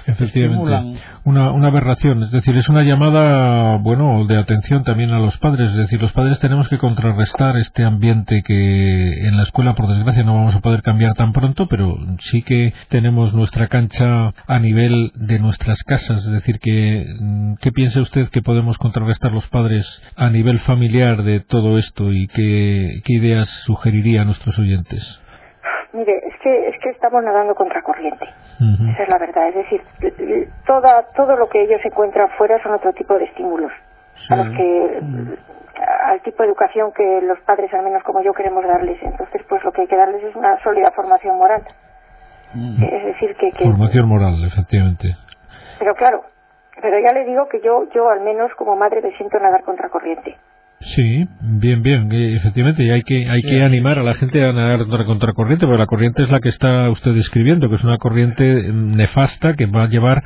efectivamente. 0.08 1.00
Una, 1.24 1.52
una 1.52 1.68
aberración, 1.68 2.24
es 2.24 2.32
decir, 2.32 2.56
es 2.58 2.68
una 2.70 2.82
llamada, 2.82 3.78
bueno, 3.78 4.26
de 4.26 4.38
atención 4.38 4.84
también 4.84 5.12
a 5.12 5.20
los 5.20 5.38
padres. 5.38 5.72
Es 5.72 5.78
decir, 5.78 6.02
los 6.02 6.14
padres 6.14 6.40
tenemos 6.40 6.68
que 6.70 6.78
contrarrestar 6.78 7.58
este 7.58 7.84
ambiente 7.84 8.42
que 8.42 9.28
en 9.28 9.38
la 9.38 9.44
escuela, 9.44 9.76
por 9.76 9.88
desgracia, 9.88 10.24
no 10.24 10.34
vamos 10.34 10.56
a 10.56 10.62
poder 10.62 10.82
cambiar 10.82 11.14
tan 11.14 11.34
pronto, 11.34 11.68
pero 11.68 11.98
sí 12.20 12.42
que 12.42 12.74
tenemos 12.90 13.34
nuestra 13.34 13.68
cancha 13.68 14.34
a 14.48 14.60
nivel 14.60 15.12
de 15.16 15.40
nuestras 15.40 15.84
casas. 15.84 16.26
Es 16.26 16.32
decir, 16.32 16.60
que, 16.60 17.06
mm, 17.20 17.56
¿qué 17.62 17.72
piensa 17.72 18.02
usted 18.02 18.30
que 18.30 18.42
podemos 18.42 18.78
contrarrestar 18.78 19.32
los 19.32 19.48
padres 19.48 19.86
a 20.16 20.30
nivel 20.30 20.60
familiar 20.62 21.24
de 21.24 21.42
todo 21.42 21.78
esto 21.78 22.12
y 22.14 22.28
qué, 22.28 23.02
qué 23.04 23.14
ideas 23.14 23.48
sugeriría 23.66 24.22
a 24.22 24.26
nuestros 24.26 24.58
oyentes? 24.58 25.22
Mire, 25.94 26.22
es 26.26 26.40
que, 26.42 26.70
es 26.70 26.80
que 26.80 26.90
estamos 26.90 27.24
nadando 27.24 27.54
contra 27.54 27.82
corriente. 27.82 28.26
Esa 28.94 29.04
es 29.04 29.10
la 29.10 29.18
verdad. 29.18 29.50
Es 29.50 29.56
decir, 29.56 29.82
toda, 30.66 31.04
todo 31.16 31.36
lo 31.36 31.50
que 31.50 31.62
ellos 31.64 31.82
encuentran 31.84 32.30
fuera 32.38 32.62
son 32.64 32.74
otro 32.74 32.94
tipo 32.94 33.18
de 33.18 33.26
estímulos. 33.26 33.72
A 34.30 34.36
los 34.36 34.56
que, 34.56 35.02
al 36.06 36.22
tipo 36.22 36.44
de 36.44 36.50
educación 36.50 36.92
que 36.94 37.22
los 37.22 37.40
padres, 37.42 37.74
al 37.74 37.84
menos 37.84 38.04
como 38.04 38.22
yo, 38.22 38.34
queremos 38.34 38.66
darles. 38.66 39.02
Entonces, 39.02 39.42
pues 39.50 39.64
lo 39.64 39.72
que 39.72 39.82
hay 39.82 39.88
que 39.88 39.98
darles 39.98 40.24
es 40.24 40.36
una 40.36 40.62
sólida 40.64 40.92
formación 40.92 41.38
moral. 41.38 41.64
Es 42.54 43.06
decir, 43.06 43.36
que, 43.36 43.52
que. 43.52 43.66
Formación 43.66 44.08
moral, 44.08 44.44
efectivamente. 44.46 45.16
Pero 45.80 45.96
claro, 45.96 46.24
pero 46.82 47.00
ya 47.00 47.14
le 47.14 47.26
digo 47.26 47.48
que 47.48 47.62
yo, 47.62 47.90
yo 47.94 48.10
al 48.10 48.22
menos 48.22 48.54
como 48.56 48.76
madre 48.76 49.02
me 49.02 49.12
siento 49.18 49.40
nadar 49.40 49.64
contra 49.64 49.90
corriente. 49.90 50.38
Sí, 50.82 51.28
bien, 51.42 51.84
bien, 51.84 52.12
efectivamente, 52.12 52.84
y 52.84 52.90
hay 52.90 53.04
que 53.04 53.30
hay 53.30 53.44
que 53.44 53.64
animar 53.64 54.00
a 54.00 54.04
la 54.04 54.16
gente 54.16 54.44
a 54.44 54.52
nadar 54.52 54.80
contra 54.80 55.06
contracorriente, 55.06 55.68
porque 55.68 55.78
la 55.80 55.86
corriente 55.86 56.24
es 56.24 56.30
la 56.30 56.40
que 56.40 56.50
está 56.50 56.90
usted 56.90 57.14
describiendo, 57.14 57.70
que 57.70 57.76
es 57.76 57.84
una 57.84 58.00
corriente 58.00 58.72
nefasta 58.74 59.54
que 59.54 59.68
va 59.68 59.84
a 59.84 59.88
llevar, 59.88 60.24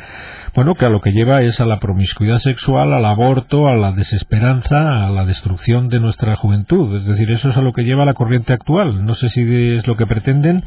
bueno, 0.56 0.76
que 0.76 0.86
a 0.86 0.90
lo 0.90 1.02
que 1.02 1.12
lleva 1.12 1.42
es 1.42 1.60
a 1.60 1.66
la 1.66 1.80
promiscuidad 1.80 2.38
sexual, 2.38 2.94
al 2.94 3.06
aborto, 3.06 3.68
a 3.68 3.76
la 3.76 3.92
desesperanza, 3.92 5.06
a 5.06 5.10
la 5.10 5.26
destrucción 5.26 5.90
de 5.90 6.00
nuestra 6.00 6.36
juventud. 6.38 6.96
Es 6.96 7.06
decir, 7.06 7.30
eso 7.30 7.50
es 7.50 7.58
a 7.58 7.62
lo 7.62 7.74
que 7.74 7.84
lleva 7.84 8.06
la 8.06 8.14
corriente 8.14 8.54
actual. 8.54 9.06
No 9.06 9.16
sé 9.16 9.28
si 9.30 9.42
es 9.76 9.86
lo 9.86 9.98
que 9.98 10.08
pretenden, 10.08 10.64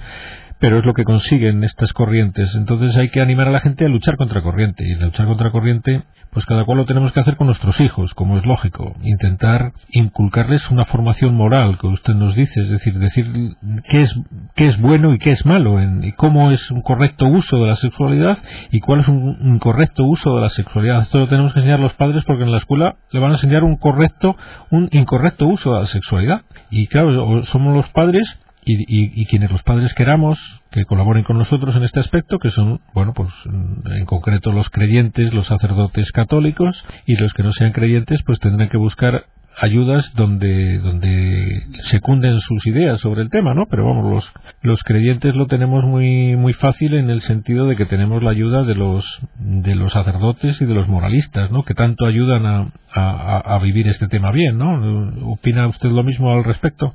pero 0.59 0.79
es 0.79 0.85
lo 0.85 0.95
que 0.95 1.05
consiguen 1.05 1.63
estas 1.65 1.93
corrientes. 1.93 2.55
Entonces 2.55 2.97
hay 2.97 3.09
que 3.09 3.21
animar 3.21 3.49
a 3.49 3.53
la 3.53 3.61
gente 3.61 3.85
a 3.85 3.89
luchar 3.89 4.17
contra 4.17 4.43
corriente. 4.43 4.85
Y 4.87 4.95
luchar 4.97 5.27
contra 5.27 5.51
corriente, 5.53 6.03
pues 6.33 6.47
cada 6.47 6.65
cual 6.65 6.79
lo 6.79 6.85
tenemos 6.85 7.13
que 7.13 7.21
hacer 7.21 7.37
con 7.37 7.47
nuestros 7.47 7.81
hijos, 7.81 8.13
como 8.15 8.39
es 8.39 8.45
lógico. 8.45 8.97
Intentar 9.03 9.73
inculcarles 9.91 10.69
una 10.71 10.85
formación 10.85 11.35
moral, 11.35 11.79
que 11.79 11.87
usted 11.87 12.15
nos 12.15 12.35
dice, 12.35 12.63
es 12.63 12.71
decir, 12.71 12.99
decir 12.99 13.57
qué 13.89 14.03
es, 14.03 14.21
qué 14.55 14.67
es 14.67 14.81
bueno 14.81 15.15
y 15.15 15.19
qué 15.19 15.31
es 15.31 15.47
malo, 15.47 15.81
en, 15.81 16.03
y 16.03 16.13
cómo 16.13 16.51
es 16.51 16.71
un 16.71 16.83
correcto 16.83 17.27
uso 17.27 17.59
de 17.59 17.69
la 17.69 17.77
sexualidad 17.77 18.39
y 18.71 18.81
cuál 18.81 19.01
es 19.01 19.09
un 19.09 19.39
incorrecto 19.43 19.78
uso 19.99 20.35
de 20.37 20.41
la 20.43 20.49
sexualidad. 20.49 21.03
Esto 21.03 21.19
lo 21.19 21.29
tenemos 21.29 21.53
que 21.53 21.61
enseñar 21.61 21.81
los 21.81 21.95
padres 21.95 22.25
porque 22.25 22.45
en 22.45 22.51
la 22.51 22.59
escuela 22.59 22.97
le 23.11 23.21
van 23.21 23.31
a 23.31 23.35
enseñar 23.35 23.65
un 23.65 23.77
correcto, 23.77 24.37
un 24.71 24.89
incorrecto 24.93 25.47
uso 25.47 25.75
de 25.75 25.81
la 25.81 25.87
sexualidad. 25.87 26.43
Y 26.71 26.87
claro, 26.87 27.43
somos 27.45 27.77
los 27.77 27.89
padres 27.91 28.39
y, 28.65 29.25
quienes 29.27 29.51
los 29.51 29.63
padres 29.63 29.95
queramos 29.95 30.39
que 30.71 30.85
colaboren 30.85 31.25
con 31.25 31.39
nosotros 31.39 31.75
en 31.77 31.85
este 31.85 32.01
aspecto, 32.01 32.39
que 32.39 32.51
son, 32.51 32.81
bueno, 32.93 33.15
pues 33.15 33.31
en 33.47 34.05
concreto 34.05 34.53
los 34.53 34.69
creyentes, 34.69 35.33
los 35.33 35.47
sacerdotes 35.47 36.13
católicos 36.13 36.85
y 37.07 37.17
los 37.17 37.33
que 37.33 37.43
no 37.43 37.53
sean 37.53 37.73
creyentes, 37.73 38.23
pues 38.27 38.39
tendrán 38.41 38.69
que 38.69 38.77
buscar 38.77 39.25
ayudas 39.61 40.13
donde 40.15 40.79
donde 40.79 41.63
secunden 41.91 42.39
sus 42.41 42.67
ideas 42.67 43.01
sobre 43.01 43.23
el 43.23 43.31
tema, 43.31 43.55
¿no? 43.55 43.67
Pero 43.71 43.85
vamos, 43.85 44.11
los 44.11 44.35
los 44.63 44.83
creyentes 44.83 45.35
lo 45.35 45.47
tenemos 45.47 45.85
muy 45.85 46.37
muy 46.37 46.53
fácil 46.53 46.95
en 46.95 47.11
el 47.11 47.21
sentido 47.23 47.67
de 47.67 47.77
que 47.77 47.87
tenemos 47.87 48.23
la 48.23 48.31
ayuda 48.31 48.65
de 48.65 48.75
los 48.75 49.21
de 49.39 49.75
los 49.75 49.93
sacerdotes 49.93 50.61
y 50.61 50.67
de 50.67 50.75
los 50.75 50.89
moralistas, 50.89 51.51
¿no? 51.51 51.63
Que 51.63 51.75
tanto 51.75 52.07
ayudan 52.07 52.47
a, 52.47 52.73
a, 52.95 53.55
a 53.55 53.59
vivir 53.59 53.89
este 53.89 54.09
tema 54.09 54.33
bien, 54.33 54.59
¿no? 54.59 55.33
¿Opina 55.33 55.67
usted 55.69 55.91
lo 55.91 56.03
mismo 56.03 56.33
al 56.33 56.45
respecto? 56.45 56.95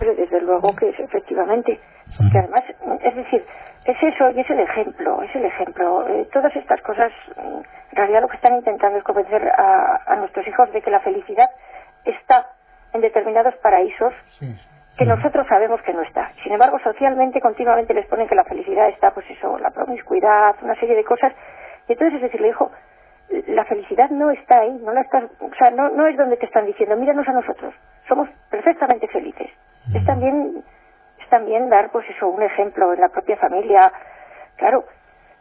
desde 0.00 0.40
luego 0.42 0.74
que 0.76 0.88
es 0.90 1.00
efectivamente. 1.00 1.78
Porque 2.16 2.38
además, 2.38 2.64
es 3.02 3.16
decir, 3.16 3.44
es 3.84 4.02
eso 4.02 4.30
y 4.30 4.40
es 4.40 4.50
el 4.50 4.60
ejemplo, 4.60 5.22
es 5.22 5.34
el 5.34 5.44
ejemplo. 5.44 6.08
Eh, 6.08 6.28
todas 6.32 6.54
estas 6.56 6.80
cosas, 6.82 7.12
en 7.36 7.96
realidad 7.96 8.22
lo 8.22 8.28
que 8.28 8.36
están 8.36 8.54
intentando 8.54 8.98
es 8.98 9.04
convencer 9.04 9.42
a, 9.56 10.16
nuestros 10.16 10.46
hijos 10.46 10.72
de 10.72 10.82
que 10.82 10.90
la 10.90 11.00
felicidad 11.00 11.48
está 12.12 12.46
en 12.92 13.00
determinados 13.00 13.54
paraísos 13.56 14.12
que 14.96 15.04
nosotros 15.04 15.46
sabemos 15.46 15.80
que 15.82 15.92
no 15.92 16.02
está. 16.02 16.32
Sin 16.42 16.52
embargo, 16.52 16.78
socialmente 16.80 17.40
continuamente 17.40 17.94
les 17.94 18.06
ponen 18.06 18.26
que 18.26 18.34
la 18.34 18.44
felicidad 18.44 18.88
está, 18.88 19.12
pues 19.12 19.28
eso, 19.30 19.58
la 19.58 19.70
promiscuidad, 19.70 20.56
una 20.62 20.74
serie 20.76 20.96
de 20.96 21.04
cosas. 21.04 21.32
Y 21.86 21.92
entonces 21.92 22.16
es 22.16 22.22
decirle, 22.22 22.48
hijo, 22.48 22.70
la 23.48 23.64
felicidad 23.64 24.10
no 24.10 24.30
está 24.30 24.60
ahí, 24.60 24.72
no 24.82 24.92
la 24.92 25.02
estás, 25.02 25.24
o 25.40 25.54
sea, 25.56 25.70
no, 25.70 25.90
no 25.90 26.06
es 26.06 26.16
donde 26.16 26.36
te 26.36 26.46
están 26.46 26.66
diciendo, 26.66 26.96
míranos 26.96 27.28
a 27.28 27.32
nosotros, 27.32 27.74
somos 28.08 28.28
perfectamente 28.50 29.06
felices 29.08 29.50
es 29.94 30.04
también 30.04 30.62
es 31.18 31.28
también 31.28 31.68
dar 31.68 31.90
pues 31.90 32.08
eso 32.10 32.28
un 32.28 32.42
ejemplo 32.42 32.92
en 32.92 33.00
la 33.00 33.08
propia 33.08 33.36
familia. 33.36 33.92
Claro 34.56 34.84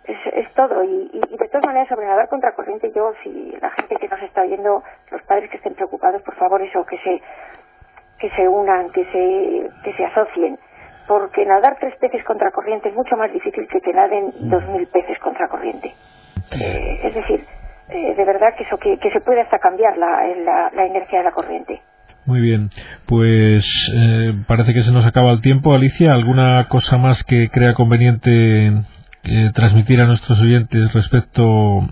es, 0.08 0.18
es 0.34 0.54
todo. 0.54 0.84
Y, 0.84 1.10
y, 1.14 1.38
de 1.38 1.48
todas 1.50 1.66
maneras 1.66 1.90
sobre 1.90 2.08
nadar 2.08 2.30
contra 2.30 2.54
corriente 2.54 2.92
yo 2.96 3.14
si 3.24 3.56
la 3.62 3.70
gente 3.72 3.98
que 3.98 4.08
nos 4.08 4.22
está 4.22 4.42
oyendo 4.42 4.84
los 5.12 5.22
padres 5.24 5.50
que 5.50 5.58
estén 5.58 5.76
preocupados 5.76 6.22
por 6.22 6.36
favor 6.36 6.62
eso 6.62 6.86
que 6.86 6.98
se 7.00 7.22
que 8.20 8.30
se 8.32 8.48
unan 8.48 8.90
que 8.92 9.06
se 9.06 9.70
que 9.84 9.94
se 9.94 10.06
asocien. 10.06 10.58
Porque 11.08 11.46
nadar 11.46 11.78
tres 11.80 11.96
peces 11.98 12.24
contra 12.26 12.52
corriente 12.52 12.90
es 12.90 12.96
mucho 12.96 13.16
más 13.16 13.32
difícil 13.32 13.68
que 13.68 13.80
que 13.80 13.94
naden 13.94 14.32
dos 14.50 14.66
mil 14.70 14.88
peces 14.88 15.20
contra 15.20 15.48
corriente. 15.48 15.94
Eh, 16.60 17.00
es 17.04 17.14
decir 17.14 17.46
eh, 17.90 18.16
de 18.16 18.26
verdad 18.26 18.56
que 18.58 18.64
eso 18.64 18.78
que, 18.78 18.98
que 19.00 19.12
se 19.12 19.22
puede 19.22 19.42
hasta 19.42 19.60
cambiar 19.60 19.98
la, 19.98 20.26
la, 20.44 20.72
la 20.74 20.86
inercia 20.86 21.20
de 21.20 21.24
la 21.26 21.32
corriente. 21.32 21.82
muy 22.26 22.42
bien, 22.42 22.70
pues 23.06 23.66
eh, 23.96 24.34
parece 24.48 24.74
que 24.74 24.82
se 24.82 24.92
nos 24.92 25.06
acaba 25.06 25.32
el 25.32 25.42
tiempo. 25.42 25.74
Alicia, 25.74 26.12
¿alguna 26.12 26.66
cosa 26.68 26.98
más 26.98 27.24
que 27.24 27.50
crea 27.50 27.74
conveniente 27.74 28.72
eh, 29.28 29.52
transmitir 29.54 30.00
a 30.02 30.06
nuestros 30.06 30.40
oyentes 30.40 30.94
respecto 30.94 31.44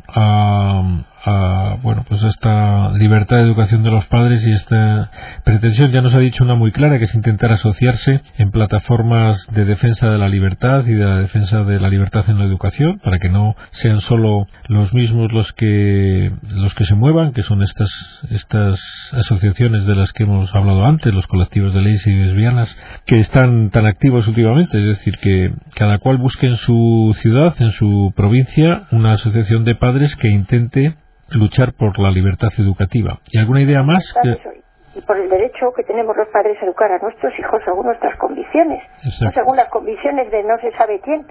a, 0.08 1.04
a, 1.26 1.78
bueno, 1.82 2.06
pues 2.08 2.24
esta 2.24 2.92
libertad 2.92 3.38
de 3.38 3.44
educación 3.44 3.84
de 3.84 3.92
los 3.92 4.06
padres 4.06 4.46
y 4.46 4.52
esta 4.52 5.10
pretensión, 5.44 5.92
ya 5.92 6.02
nos 6.02 6.14
ha 6.14 6.20
dicho 6.20 6.44
una 6.44 6.56
muy 6.56 6.72
clara, 6.72 7.00
que 7.00 7.06
es 7.06 7.16
intentar 7.16 7.52
asociarse 7.52 8.22
en 8.38 8.52
plataformas 8.52 9.48
de 9.52 9.66
defensa 9.66 10.08
de 10.10 10.18
la 10.18 10.30
libertad 10.30 10.86
y 10.86 10.94
de 10.94 11.04
la 11.04 11.18
defensa 11.18 11.64
de 11.64 11.80
la 11.80 11.90
libertad 11.90 12.26
en 12.28 12.38
la 12.38 12.46
educación, 12.46 13.00
para 13.04 13.18
que 13.20 13.30
no 13.30 13.56
sean 13.72 14.02
solo 14.02 14.48
los 14.68 14.94
mismos 14.94 15.32
los 15.32 15.52
que, 15.54 16.32
los 16.50 16.74
que 16.76 16.86
se 16.86 16.96
muevan, 16.96 17.34
que 17.34 17.44
son 17.44 17.64
estas, 17.64 17.90
estas 18.30 18.80
asociaciones 19.14 19.88
de 19.88 19.96
las 19.96 20.14
que 20.14 20.24
hemos 20.24 20.54
hablado 20.54 20.86
antes, 20.86 21.14
los 21.14 21.28
colectivos 21.28 21.74
de 21.74 21.82
leyes 21.82 22.06
y 22.06 22.14
lesbianas, 22.14 22.78
que 23.06 23.20
están 23.20 23.72
tan 23.72 23.86
activos 23.86 24.28
últimamente, 24.28 24.78
es 24.78 24.86
decir, 24.86 25.18
que 25.18 25.54
cada 25.76 25.98
cual 25.98 26.18
busque 26.18 26.48
en 26.48 26.58
su 26.58 27.14
ciudad, 27.16 27.56
en 27.60 27.72
su 27.72 28.14
provincia, 28.16 28.84
una 28.92 29.14
asociación 29.14 29.64
de 29.64 29.76
padres 29.76 30.16
que 30.16 30.30
intente 30.30 30.96
luchar 31.30 31.74
por 31.74 31.98
la 32.00 32.12
libertad 32.12 32.50
educativa. 32.58 33.20
¿Y 33.32 33.40
alguna 33.40 33.62
idea 33.62 33.84
más? 33.84 34.04
Y 34.96 35.02
por 35.02 35.18
el 35.18 35.30
derecho 35.30 35.74
que 35.76 35.84
tenemos 35.84 36.16
los 36.16 36.28
padres 36.30 36.58
a 36.62 36.66
educar 36.66 36.92
a 36.92 37.00
nuestros 37.00 37.38
hijos 37.38 37.62
según 37.66 37.86
nuestras 37.86 38.18
convicciones, 38.18 38.82
no 39.22 39.32
según 39.32 39.58
las 39.58 39.70
convicciones 39.70 40.32
de 40.32 40.44
no 40.44 40.58
se 40.60 40.72
sabe 40.78 41.02
quién. 41.02 41.26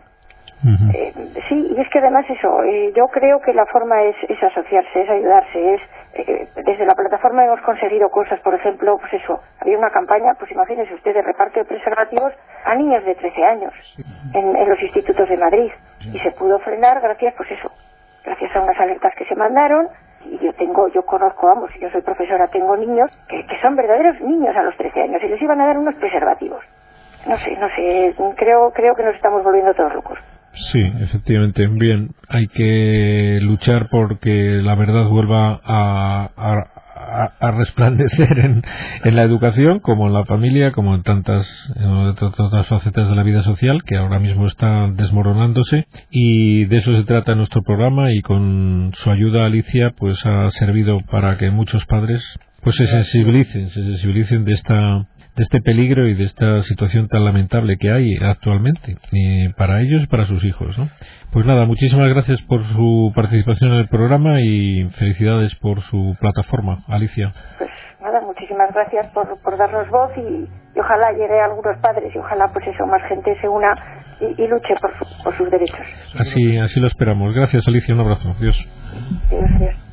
Eh, 0.95 1.13
sí, 1.49 1.75
y 1.77 1.81
es 1.81 1.89
que 1.91 1.99
además 1.99 2.25
eso, 2.29 2.63
eh, 2.63 2.91
yo 2.97 3.05
creo 3.09 3.39
que 3.41 3.53
la 3.53 3.67
forma 3.67 4.03
es, 4.03 4.17
es 4.29 4.43
asociarse, 4.43 5.03
es 5.03 5.11
ayudarse, 5.11 5.75
es 5.75 5.81
eh, 6.15 6.49
desde 6.65 6.87
la 6.87 6.95
plataforma 6.95 7.45
hemos 7.45 7.61
conseguido 7.61 8.09
cosas, 8.09 8.41
por 8.41 8.55
ejemplo, 8.55 8.97
pues 8.99 9.13
eso, 9.13 9.41
había 9.61 9.77
una 9.77 9.91
campaña, 9.91 10.33
pues 10.39 10.51
imagínese 10.53 10.95
usted, 10.95 11.13
de 11.13 11.21
reparto 11.21 11.59
de 11.59 11.67
preservativos 11.67 12.33
a 12.65 12.75
niños 12.77 13.05
de 13.05 13.15
13 13.15 13.45
años 13.45 13.75
en, 14.33 14.57
en 14.57 14.69
los 14.69 14.81
institutos 14.81 15.29
de 15.29 15.37
Madrid 15.37 15.71
y 16.01 16.19
se 16.21 16.31
pudo 16.31 16.59
frenar 16.61 17.01
gracias, 17.03 17.35
pues 17.37 17.51
eso, 17.51 17.71
gracias 18.25 18.55
a 18.57 18.61
unas 18.61 18.79
alertas 18.79 19.13
que 19.17 19.25
se 19.27 19.37
mandaron 19.37 19.89
y 20.25 20.39
yo 20.39 20.53
tengo, 20.55 20.89
yo 20.89 21.03
conozco, 21.03 21.47
vamos, 21.47 21.71
yo 21.81 21.91
soy 21.91 22.03
profesora, 22.03 22.49
tengo 22.49 22.77
niños 22.77 23.11
que, 23.29 23.45
que 23.47 23.61
son 23.61 23.77
verdaderos 23.77 24.21
niños 24.23 24.57
a 24.57 24.63
los 24.63 24.77
13 24.77 25.03
años 25.03 25.23
y 25.23 25.29
les 25.29 25.43
iban 25.43 25.61
a 25.61 25.67
dar 25.67 25.79
unos 25.79 25.95
preservativos. 25.97 26.63
No 27.27 27.37
sé, 27.39 27.57
no 27.57 27.69
sé, 27.75 28.15
creo, 28.37 28.71
creo 28.73 28.95
que 28.95 29.03
nos 29.03 29.15
estamos 29.15 29.43
volviendo 29.43 29.73
todos 29.75 29.95
locos. 29.95 30.19
Sí, 30.73 30.81
efectivamente. 31.01 31.67
Bien, 31.67 32.11
hay 32.29 32.47
que 32.47 33.39
luchar 33.43 33.89
porque 33.91 34.61
la 34.63 34.75
verdad 34.75 35.09
vuelva 35.09 35.61
a, 35.65 36.29
a, 36.37 36.55
resplandecer 37.41 38.39
en, 38.39 38.63
en, 39.05 39.17
la 39.17 39.23
educación, 39.23 39.81
como 39.81 40.07
en 40.07 40.15
la 40.15 40.25
familia, 40.25 40.73
como 40.73 40.95
en 40.95 41.03
tantas, 41.03 41.47
en 41.77 41.87
otras 41.87 42.67
facetas 42.67 43.09
de 43.09 43.15
la 43.15 43.23
vida 43.23 43.43
social 43.43 43.83
que 43.85 43.97
ahora 43.97 44.19
mismo 44.19 44.47
están 44.47 44.97
desmoronándose. 44.97 45.87
Y 46.11 46.65
de 46.67 46.77
eso 46.79 46.93
se 46.97 47.05
trata 47.05 47.35
nuestro 47.35 47.63
programa 47.63 48.13
y 48.13 48.21
con 48.23 48.93
su 48.95 49.11
ayuda, 49.11 49.47
Alicia, 49.47 49.93
pues 49.97 50.25
ha 50.25 50.51
servido 50.51 51.01
para 51.11 51.37
que 51.37 51.51
muchos 51.51 51.85
padres 51.87 52.23
pues 52.65 52.77
se 52.77 52.87
sensibilicen, 52.87 53.69
se 53.69 53.83
sensibilicen 53.83 54.45
de 54.45 54.53
esta 54.55 55.07
de 55.37 55.43
este 55.43 55.61
peligro 55.61 56.07
y 56.07 56.15
de 56.15 56.25
esta 56.25 56.63
situación 56.63 57.09
tan 57.09 57.25
lamentable 57.25 57.77
que 57.77 57.91
hay 57.91 58.17
actualmente 58.23 58.97
para 59.57 59.81
ellos 59.81 60.03
y 60.03 60.07
para 60.07 60.25
sus 60.25 60.45
hijos. 60.45 60.79
¿no? 60.79 60.89
Pues 61.33 61.45
nada, 61.45 61.65
muchísimas 61.67 62.09
gracias 62.11 62.41
por 62.43 62.63
su 62.63 63.13
participación 63.15 63.73
en 63.73 63.81
el 63.81 63.89
programa 63.89 64.41
y 64.41 64.89
felicidades 64.99 65.55
por 65.57 65.81
su 65.81 66.17
plataforma, 66.21 66.85
Alicia. 66.89 67.33
Pues 67.59 67.71
nada, 68.01 68.21
muchísimas 68.21 68.73
gracias 68.73 69.07
por, 69.13 69.41
por 69.43 69.57
darnos 69.57 69.89
voz 69.91 70.11
y, 70.17 70.49
ojalá 70.79 71.13
llegue 71.13 71.41
a 71.41 71.47
algunos 71.47 71.77
padres 71.79 72.15
y 72.15 72.19
ojalá 72.19 72.49
pues 72.53 72.67
eso, 72.67 72.87
más 72.87 73.03
gente 73.09 73.37
se 73.41 73.49
una 73.49 73.75
y, 74.21 74.47
luche 74.47 74.75
por, 74.81 74.93
por 75.25 75.37
sus 75.37 75.51
derechos. 75.51 75.87
Así, 76.19 76.57
así 76.59 76.79
lo 76.81 76.87
esperamos. 76.87 77.35
Gracias, 77.35 77.67
Alicia. 77.67 77.95
Un 77.95 78.01
abrazo. 78.01 78.35
Adiós. 78.39 78.57
Gracias. 79.31 79.84